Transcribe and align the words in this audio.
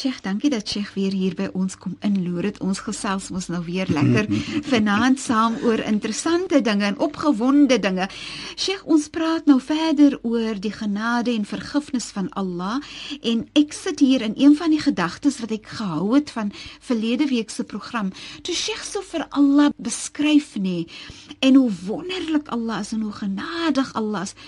Sheikh, 0.00 0.22
dankie 0.24 0.48
dat 0.48 0.64
Sheikh 0.68 0.94
weer 0.96 1.12
hier 1.12 1.34
by 1.36 1.50
ons 1.52 1.74
kom 1.76 1.92
inloer. 2.00 2.46
Dit 2.48 2.60
ons 2.64 2.78
gesels 2.80 3.26
mos 3.34 3.50
nou 3.52 3.58
weer 3.66 3.90
lekker 3.92 4.30
vanaand 4.72 5.20
saam 5.20 5.58
oor 5.60 5.82
interessante 5.84 6.62
dinge 6.64 6.86
en 6.88 6.96
opgewonde 7.04 7.76
dinge. 7.84 8.06
Sheikh, 8.56 8.86
ons 8.88 9.10
praat 9.12 9.44
nou 9.50 9.58
verder 9.60 10.16
oor 10.24 10.56
die 10.56 10.72
genade 10.72 11.34
en 11.34 11.44
vergifnis 11.44 12.08
van 12.16 12.32
Allah 12.32 12.78
en 13.20 13.44
ek 13.60 13.76
sit 13.76 14.00
hier 14.00 14.24
in 14.24 14.38
een 14.40 14.56
van 14.56 14.72
die 14.72 14.80
gedagtes 14.80 15.36
wat 15.44 15.52
ek 15.58 15.68
gehou 15.68 16.14
het 16.14 16.32
van 16.32 16.48
verlede 16.80 17.28
week 17.28 17.52
se 17.52 17.68
program. 17.68 18.08
Toe 18.40 18.56
Sheikh 18.56 18.86
so 18.88 19.04
vir 19.04 19.28
Allah 19.28 19.68
beskryf 19.76 20.54
nê 20.56 20.86
en 21.44 21.60
hoe 21.60 21.68
wonderlik 21.84 22.48
Allah 22.48 22.80
is 22.80 22.96
en 22.96 23.04
hoe 23.04 23.16
genadig 23.20 23.92
Allah 23.92 24.24
is. 24.30 24.38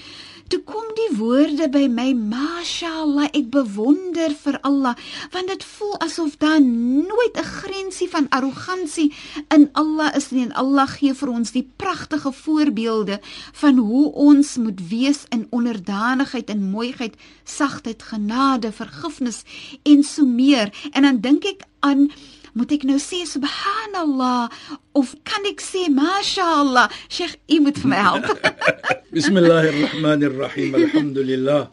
Toe 0.53 0.61
kom 0.69 0.85
die 0.93 1.15
woorde 1.17 1.65
by 1.73 1.87
my, 1.89 2.11
mashallah, 2.13 3.31
ek 3.33 3.47
bewonder 3.55 4.35
vir 4.37 4.59
Allah, 4.69 4.99
want 5.33 5.49
dit 5.49 5.63
voel 5.65 5.95
asof 6.05 6.35
daar 6.43 6.61
nooit 6.61 7.39
'n 7.41 7.53
grensie 7.63 8.09
van 8.13 8.29
arrogansie 8.29 9.15
in 9.49 9.71
Allah 9.73 10.13
is 10.15 10.29
nie 10.31 10.43
en 10.45 10.53
Allah 10.53 10.87
gee 10.89 11.15
vir 11.15 11.29
ons 11.29 11.53
die 11.53 11.65
pragtige 11.77 12.33
voorbeelde 12.33 13.21
van 13.53 13.79
hoe 13.79 14.13
ons 14.13 14.57
moet 14.57 14.81
wees 14.89 15.25
in 15.31 15.47
onderdanigheid 15.51 16.51
en 16.51 16.71
mooiheid, 16.71 17.17
sagtheid, 17.45 18.03
genade, 18.03 18.73
vergifnis 18.73 19.45
en 19.83 20.03
so 20.05 20.27
meer. 20.27 20.69
En 20.93 21.03
dan 21.03 21.21
dink 21.21 21.45
ek 21.45 21.65
aan 21.81 22.11
moet 22.58 22.72
ek 22.74 22.84
nou 22.90 22.98
sê 22.98 23.22
subhanallah 23.30 24.50
of 24.98 25.16
kan 25.30 25.46
ek 25.52 25.62
sê 25.62 25.88
mashallah 25.94 26.88
sheikh 27.10 27.38
u 27.56 27.62
moet 27.66 27.78
vir 27.82 27.90
my 27.94 28.02
help 28.10 28.28
bismillahirrahmanirrahim 29.18 30.78
alhamdulillah 30.84 31.64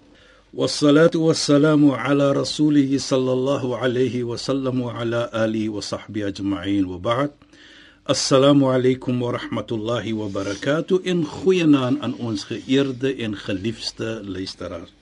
والصلاه 0.55 1.11
والسلام 1.17 1.91
على 1.91 2.33
رسوله 2.33 2.99
صلى 2.99 3.33
الله 3.33 3.77
عليه 3.77 4.25
وسلم 4.25 4.81
وعلى 4.81 5.31
اله 5.35 5.69
وصحبه 5.69 6.27
اجمعين 6.31 6.85
وبعد 6.85 7.31
السلام 8.11 8.65
عليكم 8.65 9.23
ورحمه 9.23 9.67
الله 9.73 10.15
وبركاته 10.15 11.03
in 11.11 11.27
goeienaand 11.27 11.99
aan 12.07 12.15
ons 12.23 12.47
geëerde 12.47 13.17
en 13.19 13.35
geliefde 13.35 14.23
luisteraars 14.23 14.95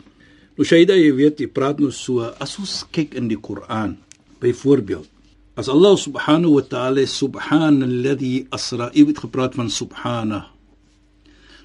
nou 0.57 0.65
Shaida 0.65 0.97
jy 0.97 1.13
weet 1.21 1.45
jy 1.45 1.49
praat 1.53 1.85
nou 1.85 1.93
so 1.93 2.25
as 2.41 2.57
ons 2.57 2.87
kyk 2.89 3.13
in 3.21 3.29
die 3.29 3.37
Koran 3.37 3.99
byvoorbeeld 4.41 5.11
As 5.58 5.68
Allah 5.68 5.98
subhanahu 5.98 6.54
wa 6.54 6.62
ta'ala 6.62 7.02
subhanalladhi 7.10 8.46
asra, 8.54 8.92
jy 8.94 9.08
het 9.10 9.24
gepraat 9.26 9.56
van 9.58 9.72
subhana. 9.74 10.44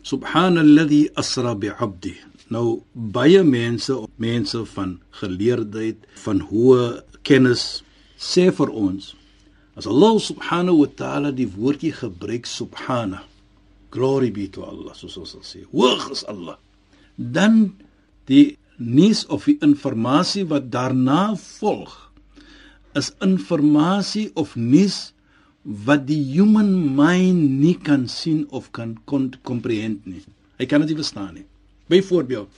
Subhanalladhi 0.01 1.11
asra 1.21 1.53
bi'abdi. 1.53 2.15
Nou 2.49 2.81
baie 2.97 3.43
mense, 3.45 3.93
mense 4.17 4.63
van 4.73 4.95
geleerdheid, 5.21 6.09
van 6.25 6.41
hoë 6.49 7.03
kennis 7.21 7.83
sê 8.17 8.49
vir 8.49 8.73
ons 8.73 9.13
as 9.77 9.85
Allah 9.89 10.17
subhanahu 10.21 10.87
wa 10.87 10.89
ta'ala 10.97 11.33
die 11.37 11.51
woordjie 11.53 11.93
gebruik 11.93 12.49
subhana. 12.49 13.21
Glory 13.93 14.33
be 14.33 14.49
to 14.49 14.65
Allah, 14.65 14.97
soos 14.97 15.19
ons 15.21 15.37
sal 15.37 15.45
sê. 15.45 15.67
Hoog 15.69 16.09
is 16.17 16.25
Allah. 16.33 16.57
Dan 17.17 17.77
die 18.25 18.57
nuus 18.81 19.27
of 19.29 19.45
die 19.45 19.59
inligting 19.61 20.49
wat 20.49 20.73
daarna 20.73 21.37
volg 21.37 22.12
is 22.95 23.13
inligting 23.21 24.33
of 24.35 24.57
nuus 24.57 25.13
wat 25.63 26.07
die 26.09 26.21
human 26.35 26.73
mind 26.97 27.61
nie 27.63 27.77
kan 27.79 28.09
sien 28.11 28.47
of 28.51 28.73
kan 28.73 28.97
comprehend 29.07 30.07
nie. 30.07 30.23
Hy 30.59 30.67
kan 30.67 30.83
dit 30.83 30.93
nie 30.93 30.99
verstaan 30.99 31.35
nie. 31.39 31.47
Byvoorbeeld, 31.93 32.51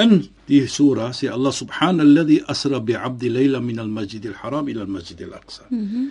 in 0.00 0.28
die 0.48 0.64
surah 0.68 1.12
sê 1.16 1.30
Allah 1.32 1.52
subhanalladhi 1.52 2.42
asra 2.48 2.80
bi'abdi 2.80 3.32
layla 3.32 3.60
min 3.64 3.80
al-masjid 3.80 4.24
al-haram 4.32 4.68
ila 4.68 4.84
al-masjid 4.84 5.20
al-aqsa. 5.28 5.68
Mm 5.70 5.86
-hmm. 5.88 6.06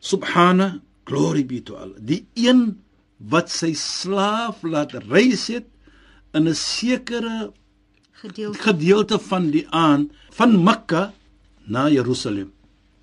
Subhana, 0.00 0.80
glory 1.04 1.44
be 1.44 1.60
to 1.62 1.76
Allah. 1.76 1.98
Die 1.98 2.26
een 2.34 2.78
wat 3.18 3.50
sy 3.50 3.74
slaaf 3.74 4.62
laat 4.62 4.94
reis 5.10 5.48
het 5.48 5.66
in 6.32 6.48
'n 6.48 6.54
sekere 6.54 7.52
gedeelte 8.12 8.58
gedeelte 8.58 9.18
van 9.18 9.50
die 9.50 9.66
aan 9.70 10.10
van 10.30 10.64
Mekka 10.64 11.12
na 11.66 11.88
Jerusalem. 11.88 12.52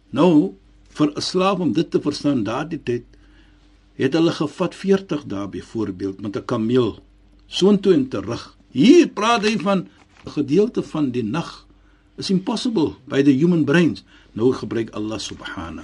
Nou 0.09 0.53
vir 0.90 1.12
'n 1.16 1.22
slaaf 1.22 1.59
om 1.59 1.73
dit 1.73 1.91
te 1.91 2.01
verstaan 2.01 2.44
daardie 2.44 2.84
tyd 2.84 3.06
het 3.95 4.13
hulle 4.13 4.31
gevat 4.31 4.75
40 4.75 5.25
dae 5.25 5.47
byvoorbeeld 5.47 6.22
met 6.22 6.38
'n 6.38 6.45
kameel 6.45 7.00
soontoe 7.47 7.94
en 7.94 8.07
terug. 8.07 8.57
Hier 8.72 9.07
praat 9.07 9.44
hy 9.44 9.57
van 9.57 9.88
'n 10.25 10.29
gedeelte 10.29 10.84
van 10.84 11.12
die 11.12 11.23
nag 11.23 11.68
is 12.16 12.29
impossible 12.29 12.95
by 13.06 13.22
the 13.22 13.31
human 13.31 13.63
brains. 13.63 14.03
Nou 14.34 14.53
gebruik 14.53 14.90
Allah 14.90 15.19
subhana. 15.19 15.84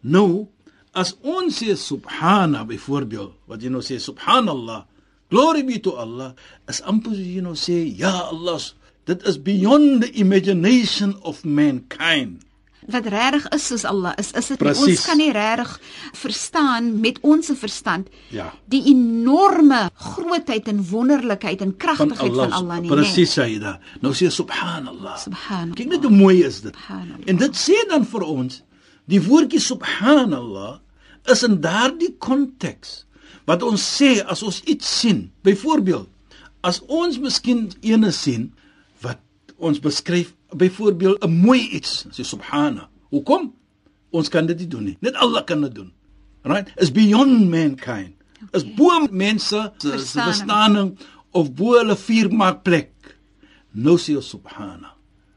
Nou 0.00 0.46
as 0.92 1.14
ons 1.22 1.62
sê 1.62 1.76
subhana 1.78 2.64
byvoorbeeld 2.66 3.32
wat 3.46 3.62
jy 3.62 3.70
nou 3.70 3.82
sê 3.82 3.98
subhanallah 4.02 4.84
glory 5.30 5.62
be 5.66 5.78
to 5.78 5.94
Allah 5.94 6.34
as 6.70 6.82
amper 6.82 7.14
jy 7.14 7.42
nou 7.44 7.54
sê 7.54 7.78
ja 7.86 8.26
Allah 8.30 8.58
dit 9.06 9.26
is 9.26 9.38
beyond 9.38 10.02
the 10.02 10.10
imagination 10.18 11.14
of 11.22 11.44
mankind 11.44 12.42
wat 12.88 13.06
regtig 13.12 13.46
is 13.54 13.66
soos 13.66 13.84
Allah 13.84 14.14
is 14.18 14.32
is 14.32 14.48
dit 14.52 14.62
ons 14.62 15.04
kan 15.04 15.18
nie 15.20 15.32
regtig 15.36 15.72
verstaan 16.16 16.90
met 17.00 17.18
ons 17.20 17.52
verstand 17.60 18.08
ja. 18.32 18.48
die 18.72 18.82
enorme 18.92 19.82
grootheid 19.94 20.68
en 20.72 20.80
wonderlikheid 20.88 21.60
en 21.60 21.76
kragtigheid 21.76 22.32
van 22.32 22.38
Allah, 22.38 22.48
van 22.48 22.58
Allah 22.62 22.80
nie 22.80 22.92
presies 22.92 23.36
sê 23.36 23.50
jy 23.52 23.60
da 23.62 23.76
nou 24.00 24.14
sê 24.16 24.30
subhanallah. 24.32 25.18
Subhanallah. 25.20 25.76
Kyk 25.76 25.92
net 25.94 26.06
hoe 26.06 26.14
mooi 26.14 26.40
is 26.46 26.62
dit. 26.64 26.76
En 27.26 27.40
dit 27.40 27.60
sê 27.60 27.76
dan 27.90 28.06
vir 28.08 28.26
ons 28.26 28.62
die 29.10 29.20
woordjie 29.22 29.60
subhanallah 29.62 30.78
is 31.30 31.44
in 31.46 31.60
daardie 31.60 32.14
konteks 32.22 33.02
wat 33.48 33.64
ons 33.66 33.82
sê 33.82 34.20
as 34.24 34.44
ons 34.46 34.60
iets 34.70 34.88
sien. 35.00 35.28
Byvoorbeeld 35.44 36.08
as 36.66 36.80
ons 36.88 37.18
miskien 37.20 37.68
ene 37.82 38.12
sien 38.14 38.50
wat 39.04 39.20
ons 39.58 39.80
beskryf 39.82 40.34
byvoorbeeld 40.56 41.24
'n 41.24 41.30
mooi 41.30 41.68
iets, 41.68 42.06
sê 42.10 42.22
subhana. 42.24 42.88
Hoekom? 43.10 43.54
Ons 44.10 44.28
kan 44.28 44.46
dit 44.46 44.58
nie 44.58 44.68
doen 44.68 44.84
nie. 44.84 44.96
Net 45.00 45.14
Allah 45.14 45.44
kan 45.44 45.60
dit 45.60 45.74
doen. 45.74 45.92
Right? 46.42 46.72
Is 46.76 46.92
beyond 46.92 47.50
mankind. 47.50 48.14
Is 48.52 48.64
bo 48.74 49.06
mense 49.10 49.72
se 49.78 50.20
verstaaning 50.20 50.98
of 51.30 51.54
bo 51.54 51.76
hulle 51.78 51.96
vuur 51.96 52.32
maak 52.32 52.62
plek. 52.62 52.90
Nou 53.70 53.98
sê 53.98 54.16
ons 54.16 54.28
subhana. 54.28 54.94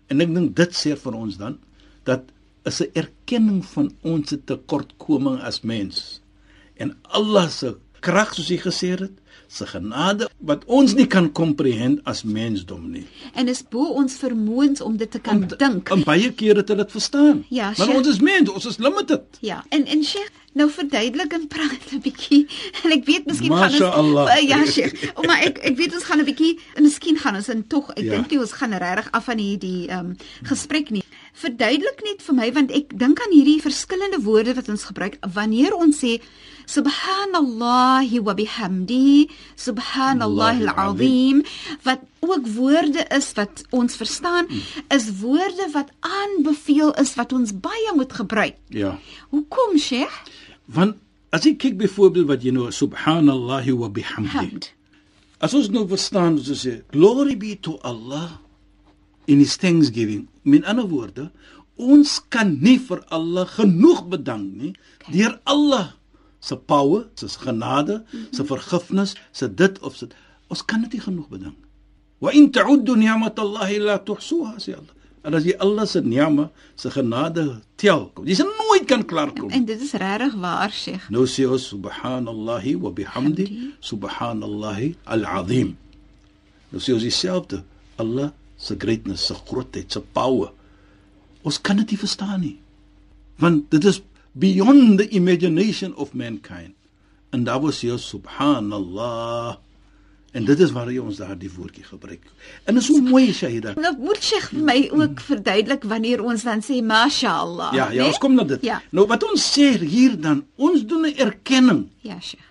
En 0.08 0.22
ek 0.22 0.34
dink 0.34 0.56
dit 0.56 0.72
sê 0.78 0.96
vir 0.98 1.14
ons 1.14 1.38
dan 1.38 1.60
dat 2.04 2.32
is 2.66 2.82
'n 2.82 2.92
erkenning 2.94 3.66
van 3.66 3.92
ons 4.02 4.34
tekortkoming 4.46 5.42
as 5.42 5.62
mens. 5.62 6.22
En 6.76 6.98
Allah 7.04 7.50
se 7.50 7.76
krag 8.04 8.34
soos 8.36 8.52
hy 8.52 8.60
gesê 8.62 8.94
het, 9.00 9.16
se 9.54 9.66
genade 9.70 10.28
wat 10.50 10.64
ons 10.66 10.96
nie 10.98 11.06
kan 11.08 11.30
komprehend 11.32 12.02
as 12.10 12.24
mensdom 12.26 12.88
nie. 12.92 13.04
En 13.38 13.50
is 13.52 13.62
bo 13.70 13.92
ons 14.00 14.16
vermoëns 14.18 14.82
om 14.82 14.96
dit 14.98 15.12
te 15.12 15.22
kan 15.22 15.44
om, 15.44 15.58
dink. 15.60 15.92
En 15.94 16.06
baie 16.08 16.32
kere 16.34 16.64
het 16.64 16.72
dit 16.74 16.96
verstaan. 16.96 17.44
Ja, 17.54 17.74
maar 17.78 17.94
ons 17.94 18.10
is 18.10 18.22
mens, 18.24 18.50
ons 18.50 18.66
is 18.72 18.80
limited. 18.82 19.38
Ja, 19.46 19.62
en 19.70 19.86
en 19.86 20.04
Sheikh, 20.04 20.32
nou 20.58 20.70
verduidelik 20.74 21.34
en 21.38 21.48
praat 21.48 21.92
'n 21.92 22.02
bietjie. 22.02 22.48
En 22.84 22.92
ek 22.92 23.06
weet 23.06 23.26
miskien 23.26 23.54
gaan 23.54 23.70
ons 23.70 24.30
uh, 24.30 24.42
ja, 24.48 24.66
Sheikh. 24.66 25.14
Maar 25.22 25.46
ek 25.50 25.62
ek 25.70 25.78
weet 25.78 25.94
ons 25.94 26.04
gaan 26.10 26.20
'n 26.20 26.26
bietjie, 26.26 26.60
miskien 26.82 27.18
gaan 27.18 27.36
ons 27.36 27.50
en 27.50 27.68
tog 27.68 27.92
ek 27.94 28.04
ja. 28.04 28.12
dink 28.18 28.30
nie 28.32 28.40
ons 28.40 28.58
gaan 28.58 28.74
regtig 28.74 29.12
af 29.12 29.30
van 29.30 29.38
hierdie 29.38 29.88
ehm 29.88 30.14
um, 30.14 30.18
gesprek 30.50 30.90
nie. 30.90 31.04
Verduidelik 31.42 32.02
net 32.06 32.22
vir 32.22 32.36
my 32.38 32.50
want 32.54 32.72
ek 32.72 32.94
dink 33.00 33.22
aan 33.24 33.34
hierdie 33.34 33.62
verskillende 33.64 34.22
woorde 34.26 34.54
wat 34.58 34.70
ons 34.70 34.86
gebruik 34.90 35.18
wanneer 35.36 35.74
ons 35.76 36.02
sê 36.04 36.20
subhanallahi 36.70 38.22
wa 38.24 38.36
bihamdi 38.38 39.30
subhanallahil 39.60 40.70
azim 40.86 41.42
wat 41.88 42.06
ook 42.24 42.48
woorde 42.56 43.06
is 43.18 43.32
wat 43.40 43.64
ons 43.72 43.98
verstaan 44.00 44.48
is 44.94 45.10
woorde 45.24 45.68
wat 45.74 45.90
aanbeveel 46.00 46.94
is 47.02 47.16
wat 47.20 47.34
ons 47.34 47.52
baie 47.52 47.92
moet 47.96 48.14
gebruik. 48.14 48.56
Ja. 48.70 48.96
Hoekom, 49.34 49.78
Sheikh? 49.78 50.14
Want 50.66 51.02
as 51.36 51.48
ek 51.50 51.60
kyk 51.66 51.82
byvoorbeeld 51.82 52.30
wat 52.30 52.46
jy 52.46 52.54
nou 52.56 52.70
subhanallahi 52.72 53.76
wa 53.76 53.90
bihamdi. 53.90 54.38
Hamd. 54.38 54.72
As 55.44 55.56
ons 55.58 55.68
nou 55.74 55.84
verstaan 55.90 56.38
so 56.40 56.56
sê 56.56 56.80
glory 56.94 57.36
be 57.36 57.58
to 57.60 57.76
Allah 57.84 58.43
in 59.26 59.40
his 59.40 59.56
thanksgiving. 59.56 60.28
Met 60.42 60.66
ander 60.70 60.88
woorde, 60.88 61.32
ons 61.76 62.20
kan 62.30 62.58
nie 62.62 62.78
vir 62.80 63.02
Allah 63.10 63.48
genoeg 63.50 64.06
bedank 64.12 64.50
nie 64.62 64.74
deur 65.12 65.40
Allah 65.50 65.94
se 66.44 66.56
power, 66.56 67.08
se 67.16 67.28
genade, 67.40 68.04
se 68.32 68.44
vergifnis, 68.44 69.16
se 69.32 69.48
dit 69.48 69.80
of 69.80 69.96
se 69.96 70.10
ons 70.52 70.66
kan 70.66 70.84
dit 70.84 70.98
nie 70.98 71.02
genoeg 71.02 71.30
bedank. 71.32 71.58
Wa 72.24 72.32
in 72.36 72.52
ta'uddu 72.52 72.96
ni'matallahi 73.00 73.80
la 73.84 73.98
tuhsuha 74.00 74.60
sê 74.62 74.76
Allah. 74.76 74.92
En 75.24 75.36
as 75.38 75.46
jy 75.48 75.56
Allah 75.64 75.86
se 75.88 76.02
ni'ma, 76.04 76.50
se 76.76 76.92
genade 76.92 77.46
tel, 77.80 78.10
jy 78.28 78.36
sal 78.36 78.52
nooit 78.60 78.86
kan 78.88 79.06
klaarkom. 79.08 79.50
En 79.56 79.66
dit 79.66 79.82
is 79.82 79.94
regtig 79.96 80.36
waar, 80.44 80.72
Sheikh. 80.72 81.08
Nou 81.16 81.24
sê 81.32 81.48
ons 81.48 81.64
subhanallahi 81.72 82.76
wa 82.84 82.92
bihamdi 82.92 83.48
Hamdi. 83.48 83.72
subhanallahi 83.80 84.94
al-azim. 85.16 85.78
Nou 86.72 86.84
sê 86.84 86.96
ons 86.96 87.08
dieselfde. 87.08 87.64
Allah 87.98 88.34
se 88.64 88.78
greatness, 88.80 89.26
se 89.30 89.36
grootheid, 89.48 89.92
se 89.92 90.02
power. 90.16 90.52
Ons 91.44 91.60
kan 91.62 91.82
dit 91.82 91.94
nie 91.94 92.00
verstaan 92.00 92.40
nie. 92.44 92.56
Want 93.42 93.68
dit 93.74 93.84
is 93.90 94.02
beyond 94.40 94.98
the 95.02 95.10
imagination 95.12 95.96
of 95.96 96.14
mankind. 96.14 96.74
En 97.34 97.44
daar 97.44 97.62
was 97.62 97.82
hier 97.82 97.98
subhanallah. 98.00 99.56
En 100.34 100.46
dit 100.46 100.60
is 100.66 100.72
waar 100.74 100.90
jy 100.90 101.02
ons 101.02 101.20
daardie 101.22 101.50
woordjie 101.54 101.84
gebruik. 101.86 102.24
En 102.66 102.78
is 102.80 102.88
so 102.90 102.98
mooi, 103.06 103.28
Shahida. 103.38 103.76
Nou 103.78 103.92
moet 104.02 104.22
Sheikh 104.26 104.48
vir 104.50 104.64
my 104.66 104.78
ook 104.90 105.22
verduidelik 105.22 105.86
wanneer 105.90 106.24
ons 106.26 106.46
dan 106.48 106.64
sê 106.66 106.80
mashallah. 106.82 107.70
Ja, 107.78 107.92
ja, 107.94 108.02
né? 108.02 108.08
ons 108.10 108.18
kom 108.22 108.34
na 108.38 108.46
dit. 108.50 108.66
Ja. 108.66 108.80
Nou 108.90 109.06
wat 109.12 109.26
ons 109.28 109.46
sê 109.54 109.70
hier 109.78 110.16
dan, 110.18 110.42
ons 110.58 110.86
doen 110.90 111.06
'n 111.06 111.14
erkenning 111.22 111.84
Ja, 112.02 112.18
Sheikh. 112.20 112.50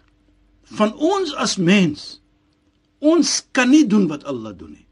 van 0.79 0.95
ons 0.95 1.35
as 1.35 1.57
mens. 1.57 2.21
Ons 2.99 3.43
kan 3.51 3.71
nie 3.71 3.87
doen 3.87 4.07
wat 4.07 4.25
Allah 4.25 4.55
doen 4.57 4.71
nie. 4.71 4.87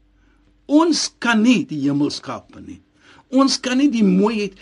Ons 0.71 1.09
kan 1.19 1.41
nie 1.43 1.65
die 1.67 1.81
hemel 1.83 2.11
skaap 2.13 2.55
nie. 2.63 2.79
Ons 3.31 3.57
kan 3.63 3.79
nie 3.79 3.89
die 3.91 4.05
mooiheid 4.05 4.55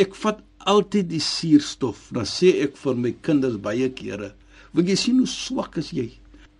ek 0.00 0.16
vat 0.22 0.40
altyd 0.68 1.10
die 1.10 1.20
suurstof. 1.20 2.08
Dan 2.14 2.28
sê 2.28 2.54
ek 2.64 2.78
vir 2.80 2.96
my 2.96 3.12
kinders 3.24 3.58
baie 3.60 3.88
kere, 3.90 4.32
"Wil 4.72 4.88
jy 4.88 4.96
sien 4.96 5.18
hoe 5.18 5.26
swak 5.26 5.76
is 5.78 5.90
jy? 5.92 6.10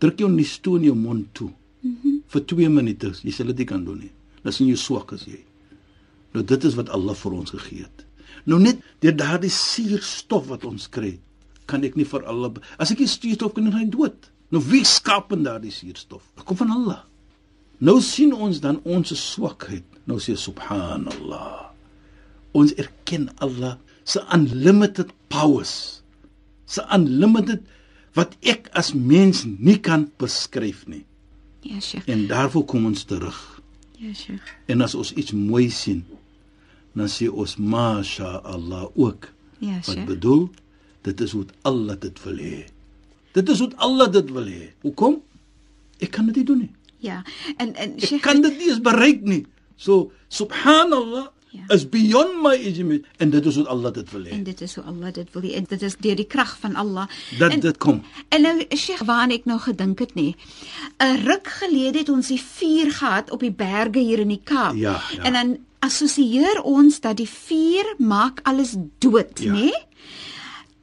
Druk 0.00 0.18
jou 0.18 0.28
nuus 0.28 0.58
toe 0.58 0.76
in 0.76 0.84
jou 0.84 0.94
mond 0.94 1.34
toe." 1.34 1.50
Mm 1.82 1.96
-hmm. 2.02 2.22
vir 2.28 2.40
2 2.46 2.68
minute. 2.68 3.12
Jy 3.22 3.30
sal 3.30 3.46
dit 3.46 3.58
nie 3.58 3.66
kan 3.66 3.84
doen 3.84 3.98
nie. 3.98 4.10
Dan 4.42 4.52
sien 4.52 4.68
jy 4.68 4.76
swak 4.76 5.12
is 5.12 5.24
jy. 5.24 5.44
Nou 6.32 6.44
dit 6.44 6.64
is 6.64 6.74
wat 6.74 6.88
Allah 6.88 7.14
vir 7.14 7.32
ons 7.32 7.50
gegee 7.50 7.82
het. 7.82 8.04
Nou 8.44 8.58
net 8.60 8.80
deur 9.00 9.16
daardie 9.16 9.50
suurstof 9.50 10.48
wat 10.50 10.64
ons 10.64 10.88
kry, 10.88 11.18
kan 11.66 11.84
ek 11.84 11.96
nie 11.96 12.06
vir 12.08 12.24
Allah 12.26 12.52
as 12.78 12.90
ek 12.90 12.98
die 12.98 13.10
suurstof 13.10 13.54
kan 13.54 13.70
hy 13.72 13.84
dood. 13.84 14.30
Nou 14.50 14.62
wie 14.68 14.84
skaap 14.84 15.32
in 15.32 15.44
daardie 15.46 15.72
suurstof? 15.72 16.22
Dit 16.36 16.44
kom 16.48 16.56
van 16.56 16.70
Allah. 16.70 17.04
Nou 17.82 17.98
sien 18.04 18.30
ons 18.34 18.60
dan 18.62 18.78
ons 18.86 19.10
swakheid. 19.18 19.84
Nou 20.06 20.18
sê 20.22 20.36
subhanallah. 20.38 21.70
Ons 22.54 22.74
erken 22.78 23.28
Allah 23.42 23.76
se 24.06 24.22
unlimited 24.34 25.10
powers. 25.32 26.02
Se 26.66 26.84
unlimited 26.94 27.64
wat 28.16 28.34
ek 28.44 28.68
as 28.78 28.92
mens 28.94 29.42
nie 29.46 29.78
kan 29.82 30.06
beskryf 30.20 30.84
nie. 30.86 31.04
Ja, 31.62 31.78
Sheikh. 31.80 32.06
En 32.10 32.26
daarvoor 32.30 32.64
kom 32.70 32.86
ons 32.90 33.04
terug. 33.08 33.38
Ja, 33.98 34.12
Sheikh. 34.14 34.42
En 34.70 34.82
as 34.84 34.94
ons 34.98 35.12
iets 35.14 35.32
mooi 35.32 35.68
sien, 35.70 36.02
dan 36.98 37.08
sê 37.08 37.28
ons 37.30 37.56
masha 37.56 38.40
Allah 38.44 38.88
ook. 38.98 39.30
Ja, 39.62 39.78
Wat 39.80 39.94
Sheikh. 39.94 40.06
bedoel? 40.10 40.48
Dit 41.06 41.20
is 41.20 41.32
hoe 41.32 41.46
Allah 41.66 41.96
dit 41.98 42.22
wil 42.24 42.38
hê. 42.38 42.62
Dit 43.32 43.48
is 43.48 43.58
hoe 43.62 43.70
Allah 43.76 44.10
dit 44.12 44.30
wil 44.30 44.46
hê. 44.50 44.70
Hoekom? 44.82 45.20
Ek 46.02 46.10
kan 46.10 46.26
dit 46.30 46.36
nie 46.42 46.44
doen 46.46 46.58
nie. 46.66 46.70
Ja. 47.02 47.22
En 47.58 47.74
en 47.74 47.96
Ek 47.98 48.06
Sheikh 48.06 48.22
kan 48.22 48.40
dit 48.42 48.58
nie 48.58 48.68
eens 48.70 48.80
bereik 48.80 49.22
nie. 49.26 49.44
So 49.76 50.12
subhanallah 50.28 51.28
Ja. 51.52 51.74
is 51.74 51.82
beyond 51.84 52.38
my 52.42 52.54
imagination 52.56 53.04
en 53.20 53.30
dit 53.30 53.46
is 53.46 53.56
hoe 53.60 53.66
Allah 53.68 53.90
dit 53.92 54.10
wil 54.10 54.22
hê. 54.24 54.30
en 54.32 54.42
dit 54.44 54.60
is 54.64 54.74
hoe 54.74 54.84
Allah 54.88 55.10
dit 55.12 55.28
wil 55.34 55.42
hê. 55.42 55.50
En 55.58 55.64
dit 55.68 55.82
is 55.82 55.96
deur 56.00 56.16
die 56.16 56.24
krag 56.26 56.54
van 56.60 56.74
Allah. 56.80 57.06
Dat 57.38 57.52
en, 57.52 57.60
dit 57.60 57.76
kom. 57.78 57.98
En 58.28 58.42
nou 58.42 58.64
Sheikh, 58.76 59.02
waar 59.04 59.28
ek 59.30 59.44
nou 59.44 59.58
gedink 59.60 59.98
het 59.98 60.14
nê. 60.16 60.32
'n 60.98 61.20
Ruk 61.26 61.46
gelede 61.60 61.98
het 61.98 62.08
ons 62.08 62.28
die 62.28 62.40
vuur 62.40 62.90
gehad 62.92 63.30
op 63.30 63.40
die 63.40 63.52
berge 63.52 63.98
hier 64.00 64.18
in 64.24 64.28
die 64.32 64.40
Kaap. 64.44 64.74
Ja, 64.76 65.02
ja. 65.16 65.22
En 65.22 65.32
dan 65.32 65.58
assosieer 65.78 66.62
ons 66.62 67.00
dat 67.00 67.16
die 67.16 67.28
vuur 67.28 67.94
maak 67.98 68.40
alles 68.42 68.74
dood, 68.98 69.38
Ja. 69.40 69.52
nê? 69.52 69.70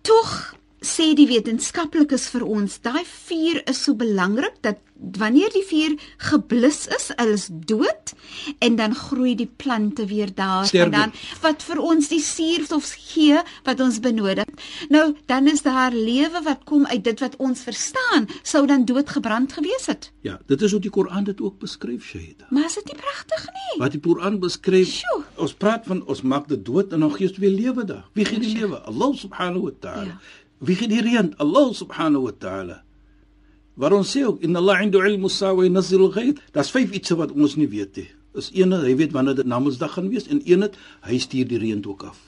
Tog 0.01 0.54
sê 0.81 1.13
die 1.15 1.27
wetenskaplikes 1.27 2.30
vir 2.30 2.45
ons, 2.45 2.77
daai 2.81 3.04
vuur 3.06 3.62
is 3.69 3.83
so 3.83 3.95
belangrik 3.95 4.62
dat 4.62 4.77
wanneer 5.18 5.50
die 5.54 5.63
vuur 5.63 5.94
geblus 6.18 6.88
is, 6.88 7.12
is 7.18 7.48
dood 7.51 8.13
en 8.60 8.75
dan 8.75 8.96
groei 8.96 9.36
die 9.36 9.50
plante 9.56 10.06
weer 10.06 10.30
daar 10.36 10.66
Sterker. 10.66 10.92
vandaan 10.92 11.13
wat 11.42 11.63
vir 11.63 11.80
ons 11.80 12.07
die 12.12 12.19
suurstof 12.22 12.90
gee 13.13 13.40
wat 13.63 13.80
ons 13.80 14.00
benodig. 14.00 14.46
Nou, 14.90 15.16
dan 15.25 15.48
is 15.48 15.62
daar 15.62 15.92
lewe 15.96 16.42
wat 16.44 16.63
kom 16.63 16.86
uit 16.86 17.04
dit 17.04 17.19
wat 17.19 17.36
ons 17.38 17.62
verstaan, 17.63 18.28
sou 18.44 18.66
dan 18.68 18.86
doodgebrand 18.86 19.54
gewees 19.54 19.86
het. 19.86 20.12
Ja, 20.22 20.40
dit 20.48 20.62
is 20.62 20.72
hoe 20.72 20.81
die 20.81 20.92
Koran 20.92 21.24
dit 21.24 21.42
ook 21.42 21.60
beskryf, 21.60 22.04
Shaida. 22.04 22.48
Maar 22.50 22.66
is 22.66 22.74
dit 22.74 22.86
nie 22.86 23.00
pragtig 23.01 23.46
nie? 23.54 23.80
Wat 23.80 23.92
die 23.92 24.00
Koran 24.04 24.40
beskryf, 24.40 24.88
Sjoe. 25.00 25.24
ons 25.36 25.54
praat 25.54 25.86
van 25.88 26.04
ons 26.06 26.22
maak 26.22 26.48
dit 26.48 26.66
dood 26.66 26.94
en 26.94 27.00
dan 27.00 27.13
gee 27.16 27.28
ons 27.30 27.38
weer 27.38 27.56
lewe 27.56 27.86
daar. 27.86 28.06
Wie 28.13 28.25
gee 28.25 28.40
die 28.40 28.54
lewe? 28.57 28.80
Allah 28.81 29.16
subhanahu 29.16 29.62
wa 29.69 29.72
ta'ala. 29.80 30.04
Ja. 30.04 30.19
Wie 30.60 30.75
gee 30.75 30.88
die 30.92 31.01
reën? 31.01 31.34
Allah 31.38 31.74
subhanahu 31.74 32.24
wa 32.24 32.31
ta'ala. 32.40 32.84
Waar 33.80 33.94
ons 33.96 34.10
sê 34.12 34.26
ook 34.28 34.42
inna 34.44 34.60
Allah 34.60 34.81
'inda 34.84 35.00
'ilmu 35.08 35.26
as-saa 35.31 35.54
wa 35.56 35.64
yunzilu 35.64 36.04
al-ghayth. 36.12 36.40
Daar's 36.52 36.72
vyf 36.72 36.92
iets 36.92 37.10
wat 37.16 37.31
ons 37.31 37.56
nie 37.56 37.68
weet 37.68 37.96
nie. 37.96 38.10
Is 38.36 38.50
een, 38.54 38.72
hy 38.72 38.96
weet 38.96 39.12
wanneer 39.12 39.36
dit 39.36 39.46
Namedsdag 39.46 39.94
gaan 39.94 40.10
wees 40.10 40.28
en 40.28 40.42
een 40.46 40.62
het 40.62 40.76
hy 41.02 41.18
stuur 41.18 41.48
die 41.48 41.58
reën 41.58 41.86
ook 41.86 42.04
af. 42.04 42.20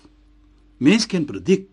Mense 0.77 1.07
kan 1.07 1.25
predik, 1.25 1.67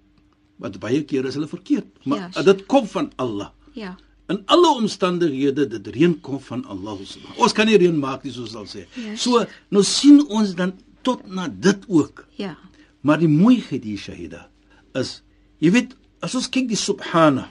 wat 0.58 0.78
baie 0.78 1.04
kere 1.04 1.28
is 1.28 1.34
hulle 1.34 1.46
verkeerd, 1.48 1.86
maar 2.04 2.30
Ja, 2.34 2.42
dit 2.42 2.66
kom 2.66 2.86
van 2.86 3.12
Allah. 3.16 3.48
Ja. 3.72 3.96
In 4.28 4.42
alle 4.46 4.74
omstandighede 4.76 5.66
dit 5.68 5.86
reën 5.86 6.20
kom 6.20 6.40
van 6.40 6.64
Allah 6.66 6.98
subhanahu. 7.04 7.40
Ons 7.40 7.52
kan 7.52 7.66
nie 7.66 7.76
reën 7.78 7.98
maak 7.98 8.24
nie 8.24 8.32
soos 8.32 8.54
al 8.54 8.66
sê. 8.66 8.84
Ja, 8.94 9.16
So 9.16 9.46
nou 9.70 9.82
sien 9.84 10.26
ons 10.28 10.54
dan 10.54 10.72
tot 11.02 11.26
na 11.26 11.48
dit 11.48 11.78
ook. 11.88 12.26
Ja. 12.36 12.56
Maar 13.00 13.18
die 13.18 13.28
mooiheid 13.28 13.84
hier 13.84 13.98
Shahida 13.98 14.48
is 14.94 15.22
jy 15.58 15.70
weet 15.70 15.94
as 16.20 16.34
ons 16.34 16.48
kyk 16.48 16.68
die 16.68 16.76
subhana 16.76 17.50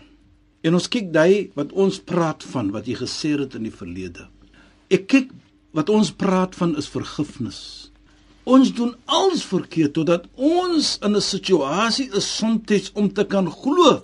en 0.68 0.76
ons 0.78 0.90
kyk 0.92 1.12
daai 1.16 1.50
wat 1.58 1.72
ons 1.72 2.00
praat 2.12 2.44
van 2.54 2.72
wat 2.76 2.88
jy 2.90 2.98
gesê 3.00 3.36
het 3.40 3.56
in 3.56 3.68
die 3.68 3.74
verlede. 3.74 4.28
Ek 4.92 5.08
kyk 5.12 5.32
wat 5.78 5.92
ons 5.94 6.12
praat 6.12 6.56
van 6.60 6.76
is 6.80 6.90
vergifnis. 6.92 7.62
Ons 8.48 8.72
doen 8.76 8.94
alles 9.12 9.44
verkeerd 9.48 9.94
totdat 9.98 10.28
ons 10.36 10.98
in 11.04 11.16
'n 11.16 11.22
situasie 11.22 12.10
is 12.16 12.28
soms 12.38 12.92
om 12.94 13.12
te 13.14 13.26
kan 13.26 13.52
glo 13.52 14.04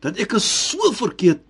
dat 0.00 0.18
ek 0.18 0.32
is 0.34 0.46
so 0.70 0.92
verkeerd 0.92 1.40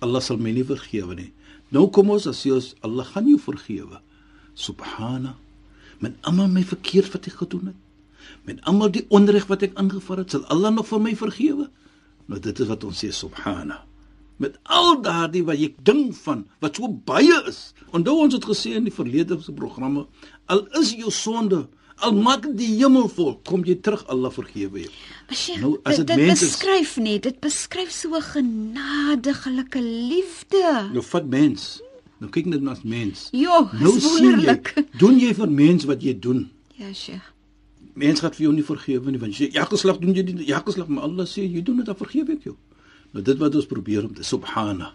Allah 0.00 0.20
sal 0.20 0.36
my 0.36 0.52
nie 0.52 0.64
vergewe 0.66 1.14
nie. 1.14 1.32
Nou 1.72 1.88
kom 1.90 2.10
ons 2.10 2.26
as 2.26 2.44
jy 2.44 2.52
ons 2.58 2.74
Allah 2.84 3.06
gaan 3.06 3.26
jou 3.26 3.38
vergewe. 3.38 4.00
Subhana. 4.54 5.36
Met 6.00 6.14
almal 6.22 6.48
my 6.52 6.62
verkeerd 6.62 7.12
wat 7.12 7.26
ek 7.26 7.40
gedoen 7.40 7.72
het. 7.72 7.80
Met 8.44 8.60
almal 8.68 8.92
die 8.92 9.06
onreg 9.08 9.46
wat 9.48 9.62
ek 9.62 9.74
aangevat 9.74 10.18
het, 10.18 10.30
sal 10.30 10.44
Allah 10.52 10.74
nog 10.74 10.86
vir 10.86 11.00
my 11.00 11.14
vergewe. 11.16 11.68
Nou 12.26 12.40
dit 12.40 12.60
is 12.60 12.68
wat 12.68 12.84
ons 12.84 13.04
sê 13.04 13.10
Subhana. 13.14 13.84
Met 14.38 14.58
al 14.64 15.00
daardie 15.02 15.44
wat 15.44 15.56
ek 15.64 15.74
ding 15.82 16.10
van 16.16 16.46
wat 16.60 16.76
so 16.76 16.88
baie 17.08 17.42
is. 17.48 17.72
Onthou 17.92 18.18
ons 18.20 18.34
het 18.34 18.44
gesê 18.44 18.74
in 18.76 18.84
die 18.84 18.92
verlede 18.92 19.38
se 19.42 19.52
programme, 19.52 20.06
al 20.46 20.66
is 20.80 20.90
jou 20.92 21.10
sonde, 21.10 21.68
al 22.04 22.12
maak 22.12 22.44
die 22.58 22.74
hemel 22.76 23.08
vol, 23.08 23.36
kom 23.48 23.64
jy 23.64 23.78
terug 23.80 24.02
Allah 24.12 24.30
vergewe 24.30 24.82
jou. 24.82 24.90
Sheikh, 25.32 25.60
Nou, 25.62 25.78
as 25.84 25.96
dit, 25.96 26.06
dit 26.06 26.16
dit 26.16 26.26
mens 26.26 26.42
is- 26.42 26.50
beskryf 26.50 26.96
nie, 27.00 27.18
dit 27.20 27.40
beskryf 27.40 27.90
so 27.90 28.14
'n 28.14 28.22
genadige 28.22 29.80
liefde. 29.80 30.88
Nou 30.92 31.02
vat 31.02 31.26
mens. 31.28 31.80
Nou 32.18 32.30
kyk 32.32 32.46
net 32.46 32.62
na 32.62 32.76
mens. 32.84 33.28
Jo, 33.32 33.68
Nou 33.80 33.98
sien 34.00 34.10
jy, 34.24 34.30
wonderlik. 34.30 34.74
doen 35.00 35.18
jy 35.18 35.34
vir 35.34 35.50
mens 35.50 35.84
wat 35.84 36.02
jy 36.02 36.18
doen. 36.18 36.50
Ja, 36.76 36.92
Sheikh. 36.92 37.32
Mens 37.94 38.20
gaan 38.20 38.32
vir 38.32 38.42
jou 38.46 38.52
nie 38.54 38.64
vergewe 38.64 39.10
nie 39.10 39.18
want 39.18 39.36
jy 39.38 39.48
ja 39.52 39.64
geslag 39.64 39.98
doen 39.98 40.12
jy 40.14 40.22
die 40.22 40.46
ja 40.46 40.60
geslag 40.60 40.88
maar 40.88 41.04
Allah 41.04 41.24
sê 41.24 41.46
jy 41.48 41.62
doen 41.64 41.76
dit 41.80 41.86
dan 41.86 41.96
vergewe 41.96 42.32
ek 42.36 42.44
jou. 42.44 42.56
Nou 43.16 43.24
dit 43.24 43.40
wat 43.40 43.56
ons 43.56 43.68
probeer 43.70 44.04
om 44.04 44.12
te 44.12 44.26
subhana. 44.26 44.92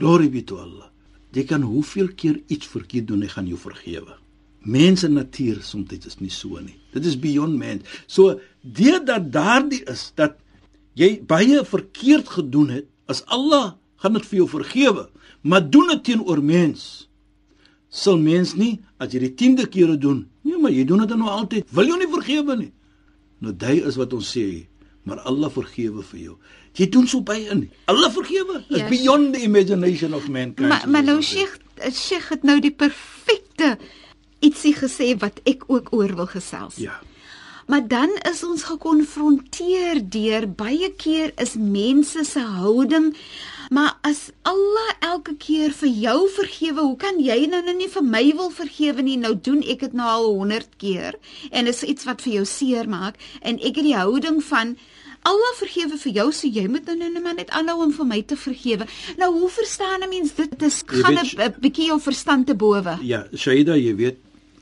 Glory 0.00 0.30
be 0.32 0.40
to 0.48 0.56
Allah. 0.56 0.88
Jy 1.36 1.44
kan 1.48 1.64
hoeveel 1.68 2.08
keer 2.16 2.40
iets 2.48 2.68
verkeerd 2.68 3.10
doen, 3.12 3.24
hy 3.24 3.28
gaan 3.32 3.48
jou 3.48 3.60
vergewe. 3.60 4.16
mense 4.64 5.08
natuur 5.08 5.62
soms 5.62 5.90
is 5.92 6.18
nie 6.20 6.30
so 6.30 6.60
nie. 6.60 6.78
Dit 6.94 7.06
is 7.06 7.18
beyond 7.18 7.58
man. 7.58 7.82
So 8.06 8.38
deurdat 8.62 9.30
daardie 9.32 9.82
is 9.90 10.12
dat 10.14 10.38
jy 10.98 11.20
baie 11.26 11.64
verkeerd 11.64 12.28
gedoen 12.28 12.70
het, 12.70 12.86
as 13.10 13.24
Allah 13.26 13.74
gaan 14.02 14.14
dit 14.14 14.26
vir 14.26 14.42
jou 14.42 14.48
vergewe, 14.50 15.08
maar 15.42 15.64
doen 15.70 15.90
dit 15.94 16.04
teenoor 16.04 16.42
mens. 16.42 17.08
Sal 17.88 18.18
mens 18.18 18.54
nie 18.56 18.78
as 19.02 19.12
jy 19.12 19.26
die 19.26 19.34
10de 19.34 19.68
kere 19.68 19.96
doen, 19.98 20.26
nee, 20.46 20.58
maar 20.58 20.72
jy 20.72 20.84
doen 20.88 21.04
dit 21.04 21.18
nou 21.18 21.30
altyd, 21.30 21.66
wil 21.74 21.88
jy 21.90 21.98
nie 21.98 22.12
vergewe 22.12 22.56
nie. 22.56 22.72
Nou 23.42 23.54
dit 23.56 23.88
is 23.88 23.98
wat 23.98 24.14
ons 24.14 24.30
sê, 24.36 24.46
maar 25.02 25.20
Allah 25.20 25.50
vergewe 25.50 26.02
vir 26.02 26.18
jou. 26.20 26.36
Jy 26.78 26.86
doen 26.88 27.06
so 27.06 27.20
baie 27.20 27.48
in. 27.50 27.70
Allah 27.90 28.10
vergewe. 28.12 28.60
It's 28.68 28.78
Yes. 28.78 28.88
beyond 28.88 29.34
the 29.34 29.40
imagination 29.42 30.14
of 30.14 30.28
mankind. 30.28 30.68
Maar 30.68 30.88
maar 30.88 31.02
nou 31.04 31.22
Sheikh 31.22 31.56
Sheikh 31.92 32.28
het 32.28 32.42
nou 32.42 32.60
die 32.60 32.70
perfekte 32.70 33.78
ietsie 34.40 34.74
gesê 34.74 35.16
wat 35.18 35.40
ek 35.44 35.64
ook 35.66 35.88
oor 35.92 36.14
wil 36.14 36.26
gesels. 36.26 36.76
Ja. 36.76 37.00
Maar 37.66 37.88
dan 37.88 38.10
is 38.30 38.44
ons 38.44 38.62
gekonfronteer 38.62 40.00
deur 40.10 40.48
baie 40.48 40.92
keer 40.96 41.32
is 41.36 41.54
mense 41.54 42.24
se 42.24 42.40
houding 42.40 43.14
maar 43.72 43.96
as 44.04 44.30
Allah 44.48 44.90
elke 45.00 45.32
keer 45.40 45.72
vir 45.72 45.88
jou 45.88 46.18
vergewe, 46.36 46.80
hoe 46.84 46.96
kan 47.00 47.20
jy 47.24 47.46
nou 47.48 47.62
nou 47.64 47.74
nie 47.76 47.88
vir 47.88 48.04
my 48.04 48.24
wil 48.36 48.50
vergewe 48.52 49.04
nie? 49.04 49.16
Nou 49.20 49.32
doen 49.34 49.62
ek 49.64 49.86
dit 49.86 49.94
nou 49.96 50.08
al 50.08 50.28
100 50.28 50.76
keer 50.82 51.16
en 51.50 51.70
is 51.70 51.80
iets 51.82 52.04
wat 52.08 52.20
vir 52.24 52.40
jou 52.40 52.44
seer 52.48 52.90
maak 52.90 53.16
en 53.40 53.56
ek 53.60 53.80
het 53.80 53.88
die 53.88 53.96
houding 53.96 54.42
van 54.50 54.76
Allah 55.22 55.52
vergewe 55.54 55.96
vir 56.02 56.12
jou, 56.16 56.28
so 56.34 56.50
jy 56.50 56.66
moet 56.66 56.88
nou 56.90 56.96
nou 56.98 57.08
nou 57.14 57.22
maar 57.22 57.36
net 57.38 57.50
aanhou 57.54 57.78
om 57.84 57.92
vir 57.94 58.08
my 58.10 58.20
te 58.26 58.36
vergewe. 58.36 58.88
Nou 59.20 59.30
hoe 59.38 59.50
verstaan 59.54 60.02
'n 60.02 60.10
mens 60.10 60.34
dit? 60.34 60.58
Dit 60.58 60.82
gaan 60.86 61.18
'n 61.18 61.54
bietjie 61.60 61.86
jou 61.86 62.00
verstand 62.00 62.46
te 62.46 62.54
bowe. 62.54 62.98
Ja, 63.02 63.26
Shaida, 63.34 63.76
jy 63.76 63.94
weet, 63.96 64.18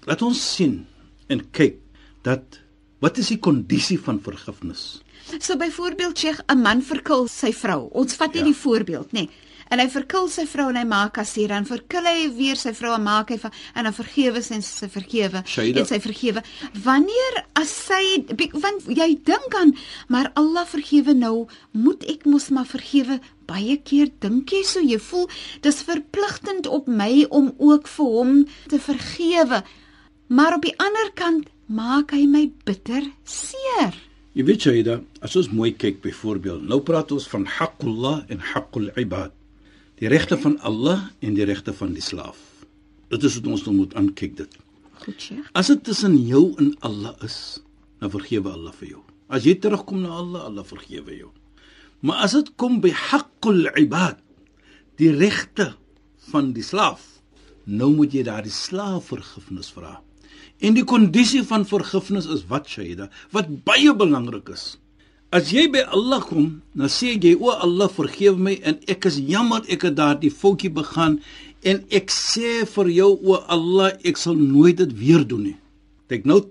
laat 0.06 0.22
ons 0.22 0.54
sien 0.54 0.86
en 1.28 1.50
kyk 1.50 1.78
dat 2.22 2.60
wat 3.00 3.18
is 3.18 3.28
die 3.28 3.38
kondisie 3.38 3.98
van 3.98 4.20
vergifnis? 4.20 5.00
So 5.38 5.56
byvoorbeeld 5.56 6.18
sê 6.18 6.34
'n 6.48 6.62
man 6.62 6.82
verkil 6.82 7.28
sy 7.28 7.52
vrou. 7.52 7.88
Ons 7.92 8.14
vat 8.14 8.28
net 8.34 8.42
Ja. 8.44 8.44
die 8.44 8.54
voorbeeld, 8.54 9.12
nê. 9.12 9.20
Nee. 9.20 9.28
En 9.70 9.78
hy 9.78 9.86
verkil 9.88 10.28
sy 10.28 10.46
vrou 10.46 10.68
en 10.68 10.76
hy 10.76 10.84
maak 10.84 11.18
as 11.18 11.34
hier 11.34 11.52
en 11.52 11.64
verkil 11.64 12.02
hy 12.02 12.28
weer 12.34 12.56
sy 12.56 12.72
vrou 12.74 12.92
en 12.94 13.02
maak 13.04 13.28
hy 13.30 13.38
van 13.38 13.52
en 13.76 13.84
dan 13.84 13.92
vergewe 13.94 14.42
sy 14.42 14.54
en 14.54 14.62
sy 14.62 14.88
vergewe 14.88 15.42
Shaida. 15.46 15.80
en 15.80 15.86
sy 15.86 16.00
vergewe. 16.00 16.42
Wanneer 16.82 17.44
as 17.54 17.68
sy 17.86 18.24
want 18.52 18.82
jy 18.88 19.14
dink 19.24 19.54
aan 19.54 19.76
maar 20.08 20.32
Allah 20.34 20.66
vergewe 20.66 21.14
nou, 21.14 21.46
moet 21.72 22.02
ek 22.10 22.26
mos 22.26 22.48
maar 22.50 22.66
vergewe. 22.66 23.20
Baie 23.46 23.76
keer 23.76 24.10
dink 24.18 24.50
jy 24.50 24.64
so 24.64 24.80
jy 24.80 24.98
voel 24.98 25.28
dis 25.62 25.82
verpligtend 25.82 26.66
op 26.66 26.88
my 26.88 27.26
om 27.30 27.54
ook 27.58 27.86
vir 27.86 28.06
hom 28.06 28.46
te 28.68 28.78
vergewe. 28.78 29.62
Maar 30.28 30.54
op 30.56 30.62
die 30.62 30.74
ander 30.78 31.12
kant 31.14 31.46
maak 31.68 32.10
hy 32.10 32.26
my 32.26 32.50
bitter 32.64 33.02
seer. 33.24 33.94
Jy 34.30 34.44
weet 34.46 34.62
Shaida, 34.62 35.00
as 35.26 35.34
ons 35.34 35.48
mooi 35.50 35.72
kyk 35.74 35.96
byvoorbeeld, 36.04 36.62
nou 36.70 36.78
praat 36.86 37.10
ons 37.10 37.24
van 37.32 37.48
haqqullah 37.50 38.20
en 38.30 38.42
haqqul 38.52 38.92
ibad. 39.02 39.32
Die 39.98 40.06
regte 40.12 40.36
van 40.38 40.54
Allah 40.62 41.08
en 41.18 41.34
die 41.34 41.46
regte 41.48 41.74
van 41.74 41.96
die 41.96 42.04
slaaf. 42.04 42.38
Dit 43.10 43.26
is 43.26 43.40
wat 43.40 43.48
ons 43.50 43.64
nou 43.66 43.74
moet 43.80 43.96
aankyk 43.98 44.36
dit. 44.38 44.54
Goed, 45.02 45.16
Sheikh. 45.18 45.48
As 45.58 45.72
dit 45.72 45.82
tussen 45.82 46.14
jou 46.28 46.44
en 46.62 46.70
Allah 46.86 47.16
is, 47.26 47.58
dan 47.98 48.12
vergewe 48.14 48.52
Allah 48.54 48.76
vir 48.78 48.92
jou. 48.92 49.02
As 49.26 49.48
jy 49.48 49.56
terugkom 49.58 50.04
na 50.04 50.14
Allah, 50.22 50.46
Allah 50.46 50.66
vergewe 50.68 51.16
jou. 51.16 51.32
Maar 52.06 52.22
as 52.28 52.38
dit 52.38 52.52
kom 52.54 52.78
by 52.84 52.94
haqqul 52.94 53.66
ibad, 53.82 54.22
die 55.02 55.10
regte 55.10 55.72
van 56.30 56.54
die 56.54 56.64
slaaf, 56.64 57.02
nou 57.66 57.90
moet 57.98 58.14
jy 58.14 58.22
daardie 58.30 58.54
slaaf 58.54 59.10
vergifnis 59.10 59.74
vra. 59.74 59.98
En 60.60 60.76
die 60.76 60.84
kondisie 60.84 61.42
van 61.48 61.64
vergifnis 61.68 62.28
is 62.28 62.44
wat 62.50 62.68
Shaida, 62.68 63.08
wat 63.32 63.48
baie 63.64 63.94
belangrik 63.96 64.50
is. 64.52 64.76
As 65.32 65.52
jy 65.54 65.68
by 65.70 65.84
Allah 65.94 66.20
kom, 66.26 66.48
dan 66.74 66.90
sê 66.90 67.14
jy 67.14 67.36
o 67.38 67.52
Allah 67.54 67.88
vergewe 67.88 68.36
my 68.36 68.56
en 68.66 68.80
ek 68.90 69.06
is 69.08 69.20
jammer 69.30 69.62
ek 69.70 69.86
het 69.88 69.96
daardie 70.00 70.32
foutjie 70.34 70.72
begaan 70.74 71.20
en 71.62 71.84
ek 71.94 72.10
sê 72.10 72.66
vir 72.74 72.90
jou 72.96 73.12
o 73.14 73.38
Allah 73.46 73.94
ek 74.04 74.18
sal 74.18 74.34
nooit 74.34 74.82
dit 74.82 74.92
weer 74.98 75.24
doen 75.24 75.46
nie. 75.52 75.56
Kyk 76.10 76.26
nou, 76.26 76.42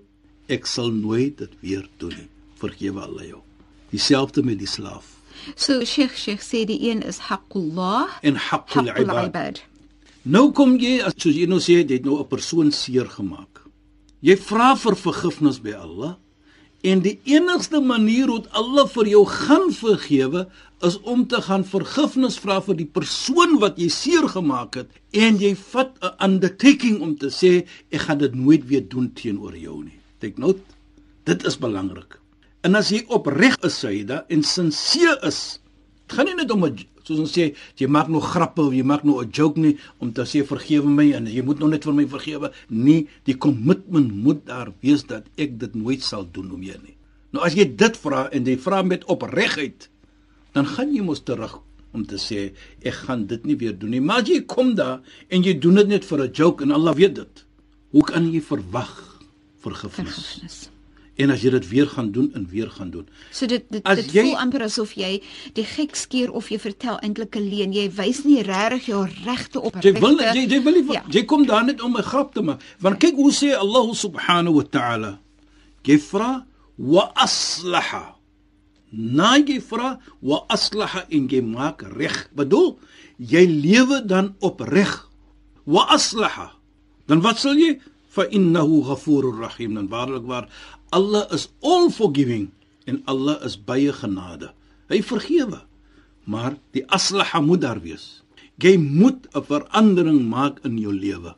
ek 0.48 0.66
sal 0.66 0.94
nooit 0.96 1.38
dit 1.44 1.62
weer 1.62 1.86
doen 2.00 2.16
nie. 2.16 2.28
Vergewe 2.64 3.04
Allah 3.04 3.28
jou. 3.36 3.44
Dieselfde 3.92 4.46
met 4.48 4.62
die 4.62 4.70
slaaf 4.70 5.20
So 5.56 5.84
Sheikh 5.86 6.16
Sheikh 6.18 6.44
sê 6.44 6.66
die 6.68 6.80
een 6.90 7.02
is 7.02 7.20
haqqullah, 7.30 8.20
en 8.24 8.36
haqqul 8.36 8.90
ibad. 9.04 9.64
Nou 10.26 10.52
kom 10.56 10.76
jy 10.80 11.00
as 11.06 11.16
soos 11.18 11.36
jy 11.36 11.48
nou 11.50 11.60
sê 11.64 11.80
jy 11.80 11.86
het 11.96 12.06
nou 12.06 12.20
'n 12.20 12.28
persoon 12.28 12.72
seer 12.72 13.08
gemaak. 13.08 13.64
Jy 14.20 14.36
vra 14.36 14.74
vir 14.76 14.98
vergifnis 15.00 15.62
by 15.64 15.78
Allah 15.80 16.18
en 16.84 17.02
die 17.04 17.18
enigste 17.28 17.80
manier 17.84 18.32
hoe 18.32 18.42
Allah 18.56 18.86
vir 18.88 19.08
jou 19.12 19.22
gaan 19.28 19.70
vergewe 19.76 20.46
is 20.88 20.96
om 21.04 21.26
te 21.28 21.42
gaan 21.44 21.66
vergifnis 21.68 22.38
vra 22.40 22.60
vir 22.64 22.78
die 22.80 22.88
persoon 22.88 23.58
wat 23.64 23.80
jy 23.80 23.90
seer 23.92 24.28
gemaak 24.32 24.80
het 24.80 25.24
en 25.26 25.40
jy 25.40 25.54
vat 25.72 25.96
'n 26.04 26.16
undertaking 26.28 27.02
om 27.02 27.16
te 27.16 27.28
sê 27.28 27.68
ek 27.92 28.02
gaan 28.08 28.20
dit 28.20 28.36
nooit 28.36 28.68
weer 28.68 28.84
doen 28.88 29.12
teenoor 29.14 29.56
jou 29.56 29.84
nie. 29.84 30.00
Kyk 30.20 30.38
nou, 30.38 30.56
dit 31.26 31.46
is 31.46 31.58
belangrik. 31.58 32.20
En 32.64 32.76
as 32.76 32.90
jy 32.92 33.06
opreg 33.08 33.56
is, 33.64 33.80
Saida, 33.80 34.26
en 34.30 34.44
sinseer 34.44 35.20
is, 35.24 35.60
dit 36.08 36.16
gaan 36.18 36.26
nie 36.26 36.36
net 36.36 36.52
om 36.52 36.66
'n 36.66 36.76
soos 37.10 37.24
ons 37.26 37.34
sê, 37.34 37.50
jy 37.80 37.90
maak 37.92 38.10
nou 38.12 38.22
grappe 38.24 38.62
of 38.64 38.76
jy 38.76 38.86
maak 38.86 39.04
nou 39.08 39.20
'n 39.22 39.32
joke 39.34 39.60
nie 39.60 39.78
om 40.00 40.14
te 40.14 40.26
sê 40.26 40.44
vergewe 40.46 40.88
my 40.88 41.12
en 41.18 41.26
jy 41.28 41.42
moet 41.44 41.60
nou 41.60 41.70
net 41.70 41.84
vir 41.84 41.94
my 41.94 42.06
vergewe. 42.06 42.52
Nee, 42.70 43.08
die 43.26 43.38
kommitment 43.38 44.14
moet 44.14 44.46
daar 44.46 44.74
wees 44.82 45.04
dat 45.04 45.26
ek 45.38 45.60
dit 45.60 45.76
nooit 45.76 46.02
sal 46.04 46.28
doen 46.32 46.52
om 46.52 46.60
meer 46.60 46.80
nie. 46.84 46.96
Nou 47.34 47.44
as 47.46 47.56
jy 47.56 47.66
dit 47.76 47.98
vra 47.98 48.30
en 48.32 48.46
jy 48.46 48.58
vra 48.58 48.84
met 48.84 49.06
opregheid, 49.06 49.90
dan 50.54 50.66
gaan 50.66 50.94
jy 50.94 51.02
mos 51.02 51.22
terug 51.22 51.60
om 51.94 52.06
te 52.06 52.18
sê 52.18 52.54
ek 52.86 52.94
gaan 53.06 53.28
dit 53.28 53.46
nie 53.46 53.58
weer 53.58 53.78
doen 53.78 53.90
nie. 53.90 54.02
Maar 54.02 54.24
jy 54.24 54.42
kom 54.46 54.76
daar 54.76 55.02
en 55.30 55.44
jy 55.44 55.60
doen 55.60 55.76
dit 55.76 55.88
net 55.88 56.06
vir 56.06 56.20
'n 56.24 56.34
joke 56.34 56.64
en 56.64 56.72
Allah 56.72 56.96
weet 56.96 57.16
dit. 57.16 57.46
Hoe 57.92 58.04
kan 58.04 58.32
jy 58.32 58.42
verwag 58.42 59.20
vergifnis? 59.62 60.14
Vergifnis. 60.14 60.70
En 61.20 61.32
as 61.34 61.42
jy 61.44 61.50
dit 61.52 61.66
weer 61.68 61.88
gaan 61.92 62.12
doen 62.16 62.30
en 62.34 62.46
weer 62.48 62.70
gaan 62.72 62.90
doen. 62.94 63.08
So 63.36 63.46
dit 63.46 63.66
dit, 63.70 63.84
As 63.84 63.98
dit 64.00 64.12
jy- 64.16 64.24
voel 64.24 64.38
amper 64.40 64.64
asof 64.64 64.94
jy 64.96 65.22
die 65.54 65.66
gek 65.68 65.96
skeer 65.96 66.32
of 66.32 66.48
jy 66.50 66.60
vertel 66.60 66.98
eintlik 67.04 67.36
'n 67.36 67.44
leuen. 67.50 67.74
Jy 67.74 67.90
wys 67.92 68.24
nie 68.24 68.42
regtig 68.42 68.86
jou 68.86 69.06
regte 69.26 69.60
op. 69.62 69.76
Jy 69.84 69.94
wil 70.00 70.16
jy, 70.20 70.48
jy 70.48 70.62
wil 70.64 70.74
nie 70.74 70.94
Ja. 70.94 71.04
jy 71.10 71.26
kom 71.26 71.46
daar 71.46 71.66
net 71.66 71.82
om 71.82 71.98
'n 71.98 72.04
grap 72.04 72.34
te 72.34 72.42
maak. 72.42 72.62
Want 72.80 73.00
kyk 73.00 73.16
hoe 73.16 73.32
sê 73.32 73.54
Allah 73.54 73.94
subhanahu 73.94 74.54
wa 74.56 74.64
ta'ala. 74.64 75.20
Jy 75.84 75.98
vra 76.00 76.46
wa 76.78 77.12
aslaha. 77.16 78.16
Na 78.92 79.36
jy 79.38 79.60
vra 79.62 80.00
wa 80.22 80.46
aslaha 80.50 81.06
en 81.12 81.28
jy 81.28 81.42
maak 81.42 81.82
reg. 81.98 82.30
Bedoel 82.34 82.80
jy 83.20 83.46
lewe 83.46 84.06
dan 84.06 84.36
opreg. 84.40 85.08
Wa 85.66 85.86
aslaha. 85.90 86.52
Dan 87.08 87.22
wat 87.22 87.38
sal 87.40 87.56
jy? 87.56 87.78
Fa 88.10 88.24
innahu 88.26 88.82
ghafurur 88.84 89.40
rahim. 89.40 89.74
Dan 89.76 89.88
waarlik 89.90 90.26
waar 90.26 90.48
Allah 90.90 91.28
is 91.32 91.50
all 91.62 91.90
forgiving 91.90 92.50
en 92.90 93.02
Allah 93.06 93.38
is 93.46 93.58
baie 93.58 93.94
genade. 93.94 94.52
Hy 94.90 95.02
vergewe. 95.06 95.62
Maar 96.30 96.58
die 96.74 96.86
aslaha 96.90 97.42
moet 97.42 97.62
daar 97.62 97.82
wees. 97.82 98.24
Jy 98.58 98.78
moet 98.78 99.28
'n 99.34 99.44
verandering 99.44 100.22
maak 100.30 100.60
in 100.66 100.78
jou 100.78 100.94
lewe. 100.94 101.36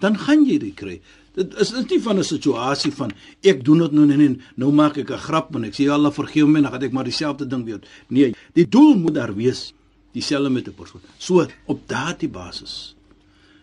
Dan 0.00 0.18
gaan 0.18 0.46
jy 0.46 0.58
dit 0.58 0.74
kry. 0.74 1.00
Dit 1.34 1.54
is 1.54 1.72
is 1.72 1.86
nie 1.90 2.00
van 2.00 2.18
'n 2.18 2.24
situasie 2.24 2.92
van 2.92 3.12
ek 3.42 3.64
doen 3.64 3.78
dit 3.78 3.92
nou 3.92 4.10
en 4.10 4.20
en 4.20 4.40
nou 4.56 4.72
maak 4.72 4.96
ek 4.96 5.10
'n 5.10 5.18
grap 5.18 5.54
en 5.54 5.64
ek 5.64 5.74
sê 5.74 5.90
Allah 5.90 6.12
vergewe 6.12 6.48
my 6.48 6.56
en 6.58 6.62
dan 6.62 6.72
gaan 6.72 6.82
ek 6.82 6.92
maar 6.92 7.04
dieselfde 7.04 7.46
ding 7.46 7.64
weer. 7.64 7.80
Nee, 8.08 8.34
die 8.54 8.68
doel 8.68 8.94
moet 8.96 9.14
daar 9.14 9.34
wees. 9.34 9.72
Dieselfde 10.12 10.50
met 10.50 10.68
'n 10.68 10.74
persoon. 10.74 11.00
So 11.18 11.46
op 11.66 11.88
daardie 11.88 12.28
basis 12.28 12.94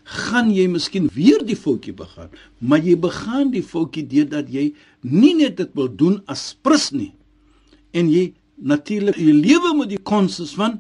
gaan 0.10 0.50
jy 0.54 0.66
miskien 0.72 1.08
weer 1.14 1.44
die 1.46 1.58
foutjie 1.58 1.94
begaan, 1.94 2.32
maar 2.58 2.82
jy 2.82 2.96
begaan 2.98 3.52
die 3.54 3.64
foutjie 3.66 4.06
deurdat 4.10 4.50
jy 4.50 4.72
nie 5.06 5.36
net 5.38 5.58
dit 5.60 5.74
wil 5.78 5.90
doen 5.90 6.20
as 6.28 6.52
prins 6.66 6.90
nie. 6.96 7.12
En 7.94 8.10
jy 8.10 8.32
natuurlik 8.58 9.18
jy 9.18 9.34
lewe 9.34 9.76
met 9.78 9.92
die 9.94 10.02
konsens 10.02 10.56
van 10.58 10.80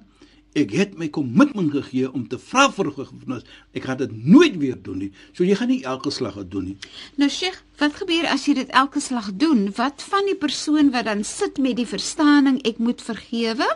ek 0.57 0.71
het 0.73 0.95
my 0.97 1.07
kommitment 1.13 1.69
gegee 1.75 2.09
om 2.09 2.23
te 2.27 2.39
vra 2.41 2.65
vir 2.73 2.89
vergifnis. 2.89 3.45
Ek 3.77 3.85
gaan 3.85 3.99
dit 4.01 4.15
nooit 4.25 4.57
weer 4.57 4.77
doen 4.81 4.97
nie. 5.05 5.11
So 5.37 5.45
jy 5.45 5.55
gaan 5.59 5.69
nie 5.69 5.83
elke 5.87 6.11
slag 6.11 6.39
dit 6.41 6.49
doen 6.51 6.71
nie. 6.71 6.77
Nou 7.21 7.29
Sheikh, 7.29 7.61
wat 7.77 7.99
gebeur 8.01 8.25
as 8.33 8.47
jy 8.49 8.57
dit 8.57 8.73
elke 8.73 9.01
slag 9.03 9.29
doen? 9.37 9.67
Wat 9.77 10.01
van 10.09 10.25
die 10.25 10.37
persoon 10.39 10.89
wat 10.95 11.05
dan 11.05 11.21
sit 11.27 11.61
met 11.61 11.77
die 11.77 11.87
verstaaning 11.89 12.59
ek 12.65 12.81
moet 12.81 13.03
vergewe? 13.05 13.69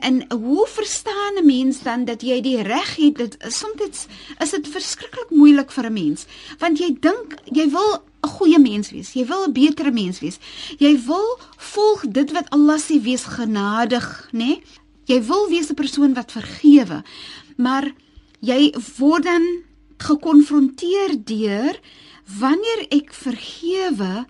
En 0.00 0.24
hoe 0.32 0.66
verstaan 0.66 1.34
'n 1.38 1.46
mens 1.46 1.82
dan 1.82 2.04
dat 2.04 2.22
jy 2.22 2.40
die 2.40 2.62
reg 2.62 2.96
het? 2.96 3.16
Dit 3.16 3.36
soms 3.48 4.06
is 4.38 4.50
dit 4.50 4.68
verskriklik 4.68 5.30
moeilik 5.30 5.70
vir 5.70 5.86
'n 5.86 5.92
mens, 5.92 6.26
want 6.58 6.78
jy 6.78 6.96
dink 7.00 7.34
jy 7.44 7.70
wil 7.70 8.02
'n 8.22 8.28
goeie 8.28 8.58
mens 8.58 8.90
wees. 8.90 9.12
Jy 9.12 9.26
wil 9.26 9.44
'n 9.44 9.52
beter 9.52 9.92
mens 9.92 10.20
wees. 10.20 10.38
Jy 10.78 11.00
wil 11.06 11.38
volg 11.56 12.04
dit 12.08 12.30
wat 12.32 12.50
Allah 12.50 12.78
sê 12.78 13.02
wees 13.02 13.24
genadig, 13.24 14.28
né? 14.32 14.38
Nee? 14.38 14.62
Jy 15.04 15.22
wil 15.26 15.48
wees 15.48 15.70
'n 15.70 15.74
persoon 15.74 16.14
wat 16.14 16.32
vergewe. 16.32 17.02
Maar 17.56 17.92
jy 18.40 18.74
word 18.98 19.22
dan 19.22 19.62
gekonfronteer 19.98 21.24
deur 21.24 21.80
wanneer 22.38 22.86
ek 22.88 23.12
vergewe, 23.12 24.26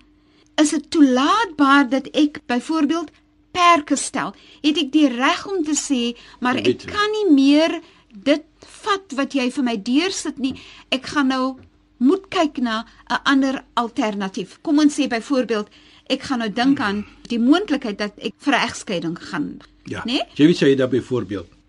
is 0.56 0.70
dit 0.70 0.90
toelaatbaar 0.90 1.88
dat 1.88 2.06
ek 2.06 2.40
byvoorbeeld 2.46 3.10
perke 3.52 3.96
stel. 3.96 4.34
Het 4.62 4.76
ek 4.76 4.92
die 4.92 5.08
reg 5.08 5.46
om 5.46 5.64
te 5.64 5.76
sê, 5.78 6.16
maar 6.40 6.56
Ek 6.56 6.86
kan 6.86 7.10
nie 7.16 7.34
meer 7.34 7.80
dit 8.10 8.44
vat 8.82 9.12
wat 9.16 9.34
jy 9.34 9.50
vir 9.50 9.64
my 9.64 9.76
deursit 9.76 10.38
nie. 10.38 10.54
Ek 10.90 11.06
gaan 11.06 11.28
nou 11.28 11.58
moet 11.98 12.28
kyk 12.28 12.58
na 12.58 12.86
'n 13.10 13.20
ander 13.24 13.64
alternatief. 13.74 14.58
Kom 14.62 14.78
ons 14.78 14.94
sê 14.94 15.08
byvoorbeeld, 15.08 15.68
ek 16.08 16.22
gaan 16.22 16.38
nou 16.38 16.50
dink 16.50 16.80
aan 16.80 17.06
die 17.28 17.38
moontlikheid 17.38 17.98
dat 17.98 18.12
ek 18.18 18.34
vir 18.38 18.54
'n 18.54 18.66
egskeiding 18.68 19.18
gaan. 19.18 19.58
Ja. 19.84 20.02
Nee? 20.04 20.22
Jy 20.34 20.46
weet 20.46 20.58
jy 20.58 20.74
dat 20.74 20.90
byvoorbeeld 20.90 21.60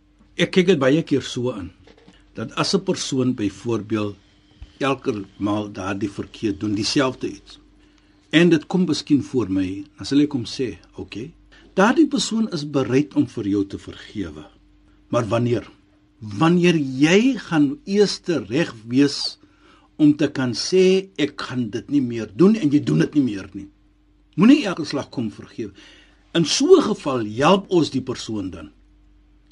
ek 0.42 0.52
kyk 0.56 0.72
dit 0.74 0.80
baie 0.82 1.04
keer 1.06 1.24
so 1.26 1.52
aan 1.54 1.72
dat 2.38 2.54
as 2.56 2.74
'n 2.74 2.84
persoon 2.84 3.34
byvoorbeeld 3.36 4.16
elke 4.80 5.26
maal 5.38 5.72
daardie 5.72 6.10
verkeerd 6.10 6.60
doen 6.60 6.74
dieselfde 6.74 7.28
iets. 7.30 7.60
En 8.30 8.50
dit 8.50 8.66
kom 8.68 8.86
miskien 8.86 9.24
voor 9.24 9.52
my, 9.52 9.86
dan 9.98 10.06
sal 10.06 10.20
ek 10.20 10.32
hom 10.32 10.46
sê, 10.46 10.78
"Oké, 10.96 11.02
okay, 11.02 11.34
daardie 11.78 12.08
persoon 12.08 12.50
is 12.52 12.66
bereid 12.68 13.16
om 13.16 13.28
vir 13.28 13.48
jou 13.48 13.62
te 13.68 13.80
vergewe. 13.80 14.44
Maar 15.12 15.28
wanneer? 15.28 15.68
Wanneer 16.20 16.76
jy 16.76 17.38
gaan 17.40 17.78
eers 17.86 18.20
reg 18.26 18.74
wees 18.88 19.38
om 19.98 20.16
te 20.18 20.28
kan 20.32 20.54
sê 20.58 21.10
ek 21.18 21.40
gaan 21.40 21.70
dit 21.70 21.90
nie 21.90 22.02
meer 22.02 22.30
doen 22.36 22.56
en 22.56 22.72
jy 22.72 22.82
doen 22.84 23.00
dit 23.06 23.16
nie 23.16 23.24
meer 23.24 23.50
nie. 23.54 23.68
Moenie 24.36 24.66
elke 24.66 24.86
slag 24.86 25.10
kom 25.10 25.32
vergewe. 25.32 25.72
In 26.34 26.46
so 26.46 26.78
'n 26.78 26.82
geval 26.82 27.26
help 27.26 27.70
ons 27.70 27.90
die 27.90 28.02
persoon 28.02 28.50
dan 28.50 28.72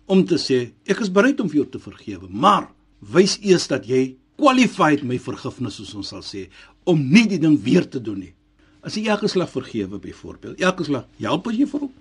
om 0.08 0.26
te 0.26 0.36
sê 0.36 0.72
ek 0.88 1.02
is 1.02 1.12
bereid 1.12 1.40
om 1.40 1.50
vir 1.50 1.58
jou 1.62 1.70
te 1.70 1.80
vergewe, 1.80 2.28
maar 2.30 2.72
wys 3.00 3.38
eers 3.42 3.68
dat 3.68 3.86
jy 3.86 4.16
qualified 4.38 5.04
my 5.04 5.20
vergifnis 5.20 5.76
soos 5.76 5.94
ons 5.94 6.08
sal 6.08 6.22
sê 6.22 6.50
om 6.86 6.98
nie 6.98 7.28
die 7.28 7.40
ding 7.40 7.62
weer 7.62 7.86
te 7.90 8.00
doen 8.00 8.20
nie. 8.20 8.34
As 8.82 8.96
jy 8.96 9.08
elke 9.08 9.28
slag 9.28 9.50
vergewe 9.50 10.00
byvoorbeeld, 10.00 10.62
elke 10.62 10.84
slag 10.84 11.06
help 11.20 11.48
as 11.48 11.56
jy 11.56 11.66
vir 11.66 11.80
hom 11.82 11.92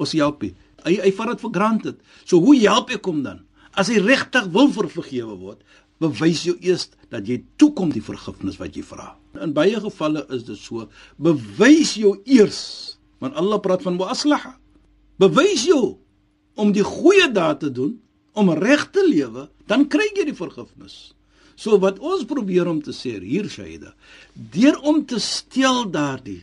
jy 0.00 0.20
help 0.22 0.42
nie. 0.42 0.54
Hy 0.84 0.98
hy 1.00 1.10
vat 1.16 1.32
dit 1.32 1.44
vir 1.44 1.52
granted. 1.54 2.00
So 2.24 2.40
hoe 2.44 2.56
help 2.60 2.90
ek 2.90 3.06
hom 3.08 3.22
dan? 3.24 3.44
As 3.74 3.90
hy 3.90 3.98
regtig 4.02 4.50
wil 4.54 4.70
vergewe 4.70 5.34
word, 5.38 5.62
bewys 6.02 6.44
jou 6.46 6.54
eers 6.62 6.88
dat 7.12 7.26
jy 7.28 7.40
toekom 7.60 7.92
die 7.94 8.02
vergifnis 8.04 8.58
wat 8.60 8.76
jy 8.76 8.84
vra. 8.86 9.14
In 9.42 9.54
baie 9.56 9.78
gevalle 9.80 10.24
is 10.34 10.44
dit 10.46 10.58
so, 10.58 10.88
bewys 11.16 11.94
jou 11.98 12.14
eers, 12.26 12.60
want 13.22 13.38
Allah 13.40 13.62
praat 13.62 13.82
van 13.86 13.98
muaslaha. 13.98 14.56
Bewys 15.22 15.66
jou 15.66 15.96
om 16.58 16.70
die 16.74 16.86
goeie 16.86 17.30
daad 17.32 17.62
te 17.62 17.70
doen, 17.74 17.96
om 18.34 18.50
reg 18.58 18.88
te 18.94 19.02
lewe, 19.06 19.48
dan 19.70 19.86
kry 19.90 20.06
jy 20.14 20.26
die 20.30 20.36
vergifnis. 20.36 21.14
So 21.54 21.78
wat 21.82 22.00
ons 22.02 22.26
probeer 22.26 22.66
om 22.70 22.80
te 22.82 22.92
sê 22.94 23.14
hier 23.22 23.46
Shaida, 23.50 23.94
deur 24.34 24.80
om 24.82 25.04
te 25.06 25.20
stel 25.22 25.84
daardie 25.94 26.42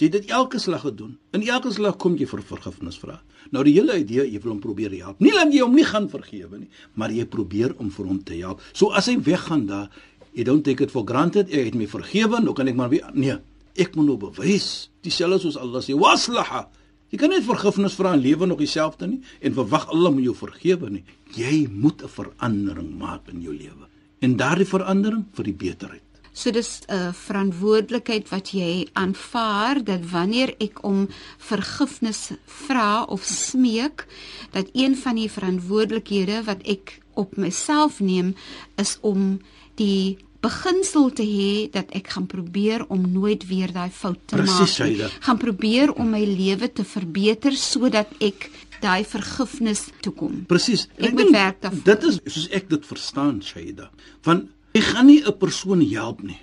jy 0.00 0.08
het 0.08 0.16
dit 0.18 0.30
elke 0.32 0.58
slag 0.58 0.82
gedoen. 0.86 1.16
In 1.36 1.44
elke 1.46 1.72
slag 1.72 1.98
kom 2.00 2.16
jy 2.16 2.26
vir 2.30 2.42
vergifnis 2.46 2.98
vra. 3.00 3.18
Nou 3.52 3.64
die 3.66 3.74
hele 3.76 3.98
idee, 4.00 4.24
jy 4.24 4.40
wil 4.40 4.54
hom 4.54 4.62
probeer 4.64 4.94
help. 4.98 5.20
Nie 5.20 5.32
dat 5.36 5.52
jy 5.52 5.60
hom 5.64 5.76
nie 5.76 5.86
gaan 5.86 6.08
vergewe 6.08 6.58
nie, 6.58 6.70
maar 6.94 7.12
jy 7.12 7.26
probeer 7.28 7.74
om 7.78 7.90
vir 7.92 8.06
hom 8.06 8.20
te 8.24 8.38
help. 8.40 8.64
So 8.72 8.94
as 8.96 9.10
hy 9.10 9.18
weggaan 9.26 9.66
daar, 9.68 9.88
you 10.32 10.44
don't 10.44 10.64
take 10.64 10.84
it 10.84 10.92
for 10.94 11.04
granted, 11.04 11.50
ek 11.50 11.72
het 11.72 11.78
my 11.78 11.88
vergewe, 11.90 12.40
nou 12.40 12.54
kan 12.56 12.68
ek 12.70 12.78
maar 12.78 12.92
weer 12.92 13.08
nee, 13.14 13.36
ek 13.80 13.96
moet 13.98 14.12
nou 14.12 14.18
bewys. 14.20 14.90
Dieselfde 15.04 15.40
soos 15.44 15.58
Allah 15.60 15.82
sê, 15.84 15.96
waslaha. 15.98 16.66
Jy 17.10 17.18
kan 17.18 17.32
nie 17.32 17.40
vergifnis 17.42 17.96
vra 17.98 18.12
en 18.14 18.22
lewe 18.22 18.46
nog 18.46 18.60
dieselfde 18.62 19.08
nie 19.10 19.18
en 19.42 19.56
verwag 19.56 19.88
Allah 19.90 20.12
moet 20.14 20.28
jou 20.28 20.36
vergewe 20.38 20.90
nie. 20.92 21.02
Jy 21.34 21.66
moet 21.70 22.02
'n 22.02 22.08
verandering 22.08 22.90
maak 22.98 23.28
in 23.32 23.42
jou 23.42 23.52
lewe. 23.52 23.88
En 24.20 24.36
daardie 24.36 24.66
verandering 24.66 25.24
vir 25.34 25.44
die 25.44 25.52
beterheid. 25.52 26.09
So 26.40 26.50
dis 26.50 26.80
'n 26.88 27.12
verantwoordelikheid 27.12 28.28
wat 28.28 28.50
jy 28.56 28.88
aanvaar 28.92 29.84
dat 29.84 30.00
wanneer 30.10 30.54
ek 30.58 30.80
om 30.84 31.08
vergifnis 31.38 32.30
vra 32.46 33.04
of 33.04 33.22
smeek, 33.24 34.06
dat 34.50 34.70
een 34.72 34.96
van 34.96 35.14
die 35.14 35.30
verantwoordelikhede 35.30 36.44
wat 36.44 36.62
ek 36.64 37.00
op 37.14 37.36
myself 37.36 38.00
neem 38.00 38.34
is 38.76 38.96
om 39.00 39.40
die 39.74 40.16
beginsel 40.40 41.10
te 41.12 41.22
hê 41.22 41.68
dat 41.70 41.90
ek 41.92 42.08
gaan 42.08 42.26
probeer 42.26 42.86
om 42.88 43.04
nooit 43.12 43.44
weer 43.46 43.72
daai 43.72 43.90
fout 43.90 44.18
te 44.24 44.36
Presies, 44.36 44.78
maak 44.78 44.88
nie. 44.88 44.96
Shaida. 44.96 45.08
Gaan 45.20 45.38
probeer 45.38 45.92
om 45.92 46.10
my 46.10 46.24
lewe 46.24 46.72
te 46.72 46.84
verbeter 46.84 47.52
sodat 47.52 48.08
ek 48.18 48.48
daai 48.80 49.04
vergifnis 49.04 49.90
toekom. 50.00 50.46
Presies. 50.48 50.86
En 50.96 51.10
Ek 51.10 51.12
moet 51.12 51.30
werk 51.30 51.60
daarvoor. 51.60 51.84
Dit 51.84 52.02
is 52.08 52.20
soos 52.24 52.48
ek 52.48 52.70
dit 52.70 52.86
verstaan, 52.86 53.42
Shaida. 53.44 53.90
Want 54.24 54.48
jy 54.74 54.80
gaan 54.80 55.06
nie 55.06 55.22
'n 55.24 55.38
persoon 55.38 55.80
help 55.82 56.22
nie. 56.22 56.38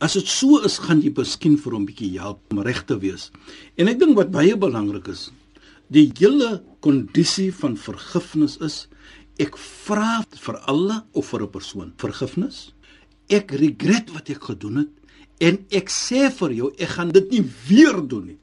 As 0.00 0.14
dit 0.14 0.26
so 0.26 0.58
is, 0.60 0.78
gaan 0.78 1.00
jy 1.00 1.12
miskien 1.16 1.56
vir 1.56 1.72
hom 1.72 1.86
bietjie 1.86 2.18
help 2.18 2.40
om 2.50 2.60
reg 2.60 2.84
te 2.84 2.98
wees. 2.98 3.30
En 3.76 3.88
ek 3.88 3.98
dink 3.98 4.16
wat 4.16 4.30
baie 4.30 4.56
belangrik 4.56 5.08
is, 5.08 5.30
die 5.88 6.12
hele 6.18 6.62
kondisie 6.80 7.52
van 7.52 7.76
vergifnis 7.76 8.58
is 8.60 8.88
ek 9.38 9.56
vra 9.56 10.24
vir 10.30 10.56
alle 10.66 11.04
of 11.12 11.26
vir 11.26 11.42
'n 11.42 11.50
persoon 11.50 11.92
vergifnis. 11.96 12.72
Ek 13.28 13.50
regret 13.52 14.10
wat 14.12 14.30
ek 14.30 14.42
gedoen 14.42 14.76
het 14.76 14.90
en 15.40 15.58
ek 15.70 15.88
sê 15.88 16.30
vir 16.30 16.50
jou 16.52 16.72
ek 16.78 16.88
gaan 16.88 17.10
dit 17.12 17.30
nie 17.30 17.44
weer 17.68 18.00
doen 18.08 18.26
nie. 18.26 18.38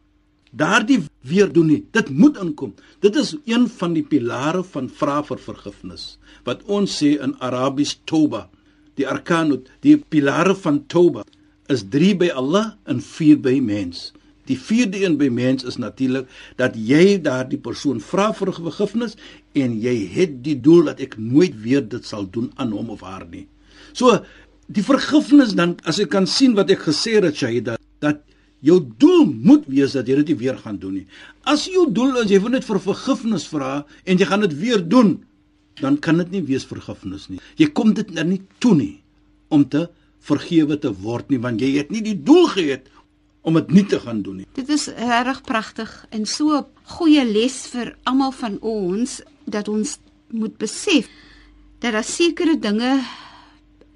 Daardie 0.51 1.03
weer 1.23 1.47
doen 1.51 1.67
nie. 1.67 1.85
Dit 1.91 2.09
moet 2.09 2.37
inkom. 2.37 2.73
Dit 2.99 3.15
is 3.15 3.35
een 3.45 3.69
van 3.69 3.93
die 3.93 4.03
pilare 4.03 4.63
van 4.63 4.89
vra 4.89 5.21
vir 5.23 5.37
vergifnis. 5.37 6.17
Wat 6.43 6.63
ons 6.67 6.91
sê 6.91 7.21
in 7.23 7.35
Arabies 7.39 7.99
Toba, 8.05 8.49
die 8.99 9.07
arkanut, 9.07 9.69
die 9.85 9.97
pilare 9.97 10.55
van 10.55 10.81
Toba 10.91 11.23
is 11.71 11.85
3 11.93 12.15
by 12.23 12.31
Allah 12.35 12.73
en 12.89 12.99
4 13.01 13.39
by 13.43 13.59
mens. 13.63 14.11
Die 14.49 14.57
vierde 14.59 14.99
een 15.03 15.15
by 15.19 15.29
mens 15.31 15.63
is 15.67 15.77
natuurlik 15.79 16.27
dat 16.59 16.75
jy 16.75 17.19
daardie 17.23 17.59
persoon 17.61 18.01
vra 18.03 18.31
vir 18.35 18.51
vergifnis 18.57 19.15
en 19.55 19.77
jy 19.79 19.93
het 20.15 20.41
die 20.43 20.57
doel 20.59 20.89
dat 20.89 21.03
ek 21.03 21.15
nooit 21.21 21.55
weer 21.63 21.85
dit 21.85 22.05
sal 22.07 22.25
doen 22.25 22.49
aan 22.57 22.73
hom 22.75 22.89
of 22.91 23.05
haar 23.05 23.27
nie. 23.29 23.45
So 23.93 24.19
die 24.71 24.83
vergifnis 24.83 25.55
dan 25.59 25.77
as 25.87 26.01
ek 26.03 26.11
kan 26.15 26.27
sien 26.27 26.57
wat 26.57 26.71
ek 26.73 26.87
gesê 26.89 27.19
het 27.19 27.37
Shahida 27.37 27.77
dat 28.03 28.23
jou 28.65 28.79
doel 29.01 29.25
moet 29.29 29.65
wees 29.69 29.95
dat 29.97 30.09
jy 30.09 30.19
dit 30.21 30.33
nie 30.33 30.41
weer 30.43 30.57
gaan 30.57 30.79
doen 30.81 30.99
nie. 30.99 31.07
As 31.45 31.67
jou 31.69 31.87
doel 31.91 32.23
is 32.23 32.31
jy 32.33 32.41
wil 32.41 32.55
net 32.57 32.65
vir 32.67 32.81
vergifnis 32.81 33.47
vra 33.49 33.81
en 34.05 34.17
jy 34.17 34.27
gaan 34.29 34.45
dit 34.45 34.57
weer 34.57 34.81
doen, 34.81 35.19
dan 35.81 35.97
kan 35.99 36.21
dit 36.21 36.31
nie 36.31 36.43
wees 36.47 36.65
vergifnis 36.69 37.27
nie. 37.29 37.39
Jy 37.57 37.71
kom 37.75 37.93
dit 37.97 38.11
nou 38.15 38.25
nie 38.27 38.41
toe 38.63 38.75
nie 38.77 38.95
om 39.49 39.65
te 39.67 39.87
vergewe 40.21 40.77
te 40.79 40.91
word 40.93 41.31
nie 41.33 41.41
want 41.41 41.61
jy 41.61 41.73
het 41.79 41.91
nie 41.91 42.03
die 42.05 42.17
doel 42.17 42.47
gehad 42.53 42.89
om 43.41 43.57
dit 43.57 43.71
nie 43.73 43.85
te 43.89 43.99
gaan 43.99 44.21
doen 44.21 44.41
nie. 44.41 44.47
Dit 44.53 44.69
is 44.69 44.87
regtig 44.93 45.41
pragtig 45.47 45.89
en 46.11 46.25
so 46.25 46.57
'n 46.57 46.65
goeie 46.97 47.25
les 47.25 47.67
vir 47.73 47.95
almal 48.03 48.31
van 48.31 48.59
ons 48.61 49.21
dat 49.45 49.67
ons 49.67 49.97
moet 50.29 50.57
besef 50.57 51.09
dat 51.79 51.93
daar 51.93 52.03
sekere 52.03 52.59
dinge 52.59 53.01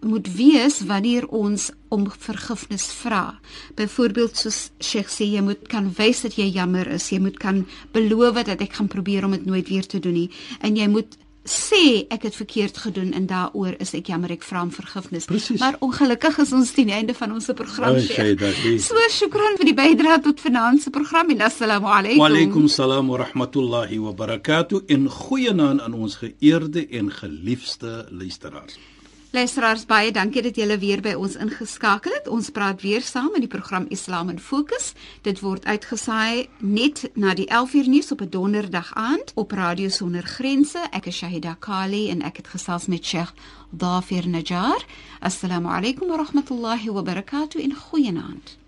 moet 0.06 0.28
wees 0.36 0.80
wanneer 0.86 1.28
ons 1.28 1.72
om 1.90 2.06
vergifnis 2.10 2.86
vra. 3.02 3.40
Byvoorbeeld 3.76 4.38
soos 4.38 4.72
Sheikh 4.80 5.10
sê 5.10 5.26
jy 5.26 5.42
moet 5.42 5.68
kan 5.68 5.90
wys 5.98 6.22
dat 6.22 6.38
jy 6.38 6.50
jammer 6.54 6.88
is. 6.88 7.10
Jy 7.10 7.20
moet 7.20 7.38
kan 7.42 7.66
beloof 7.92 8.44
dat 8.44 8.62
ek 8.62 8.74
gaan 8.74 8.88
probeer 8.88 9.26
om 9.26 9.32
dit 9.32 9.46
nooit 9.46 9.70
weer 9.70 9.86
te 9.86 10.00
doen 10.00 10.14
nie 10.14 10.30
en 10.62 10.76
jy 10.76 10.88
moet 10.88 11.18
sê 11.46 12.06
ek 12.10 12.26
het 12.28 12.36
verkeerd 12.36 12.78
gedoen 12.78 13.14
en 13.14 13.28
daaroor 13.30 13.76
is 13.80 13.94
ek 13.94 14.10
jammer 14.10 14.34
ek 14.34 14.44
vra 14.44 14.64
om 14.66 14.72
vergifnis. 14.74 15.28
Presies. 15.30 15.60
Maar 15.62 15.78
ongelukkig 15.86 16.40
is 16.42 16.54
ons 16.58 16.72
teen 16.74 16.90
die 16.90 16.98
einde 16.98 17.14
van 17.14 17.32
ons 17.36 17.52
program. 17.54 17.96
Oh. 17.96 18.80
So 18.82 19.06
shukran 19.14 19.60
vir 19.62 19.70
die 19.70 19.78
bydrae 19.78 20.18
tot 20.26 20.42
vanaand 20.42 20.82
se 20.82 20.90
program 20.90 21.30
assalamu 21.40 21.88
alaykum. 21.92 22.24
Wa 22.24 22.32
alaykum 22.32 22.68
salaam 22.68 23.14
wa 23.14 23.22
rahmatullahi 23.22 24.02
wa 24.02 24.14
barakatuh 24.14 24.84
in 24.88 25.08
goeie 25.10 25.54
naam 25.54 25.80
aan 25.80 25.94
ons 25.94 26.18
geëerde 26.24 26.88
en 26.90 27.12
geliefde 27.12 28.06
luisteraars. 28.10 28.95
Luisteraars 29.35 29.85
baie 29.87 30.11
dankie 30.11 30.43
dat 30.43 30.57
julle 30.59 30.75
weer 30.83 30.99
by 31.01 31.13
ons 31.15 31.37
ingeskakel 31.39 32.11
het. 32.17 32.27
Ons 32.29 32.51
praat 32.51 32.83
weer 32.83 32.99
saam 33.07 33.31
in 33.39 33.41
die 33.45 33.51
program 33.53 33.87
Islam 33.95 34.29
in 34.33 34.41
Fokus. 34.43 34.93
Dit 35.23 35.39
word 35.41 35.65
uitgesaai 35.71 36.49
net 36.59 37.11
na 37.15 37.35
die 37.39 37.47
11uur 37.47 37.89
nuus 37.89 38.11
op 38.11 38.21
'n 38.21 38.29
donderdag 38.31 38.91
aand 38.95 39.33
op 39.35 39.53
Radio 39.53 39.89
Sonder 39.89 40.23
Grense. 40.23 40.79
Ek 40.91 41.07
is 41.07 41.17
Shahida 41.17 41.55
Kali 41.59 42.09
en 42.11 42.23
ek 42.23 42.37
het 42.37 42.49
gesels 42.49 42.87
met 42.87 43.05
Sheikh 43.07 43.33
Dafir 43.71 44.29
Najjar. 44.29 44.85
Assalamu 45.21 45.69
alaykum 45.69 46.09
wa 46.09 46.17
rahmatullahi 46.17 46.91
wa 46.91 47.03
barakatuh 47.03 47.61
in 47.61 47.75
goeienaand. 47.75 48.59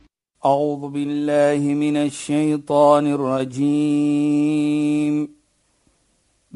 أعوذ 0.45 0.89
بالله 0.89 1.75
من 1.75 1.97
الشيطان 1.97 3.07
الرجيم 3.07 4.63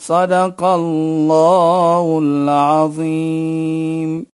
صدق 0.00 0.64
الله 0.64 2.18
العظيم. 2.22 4.30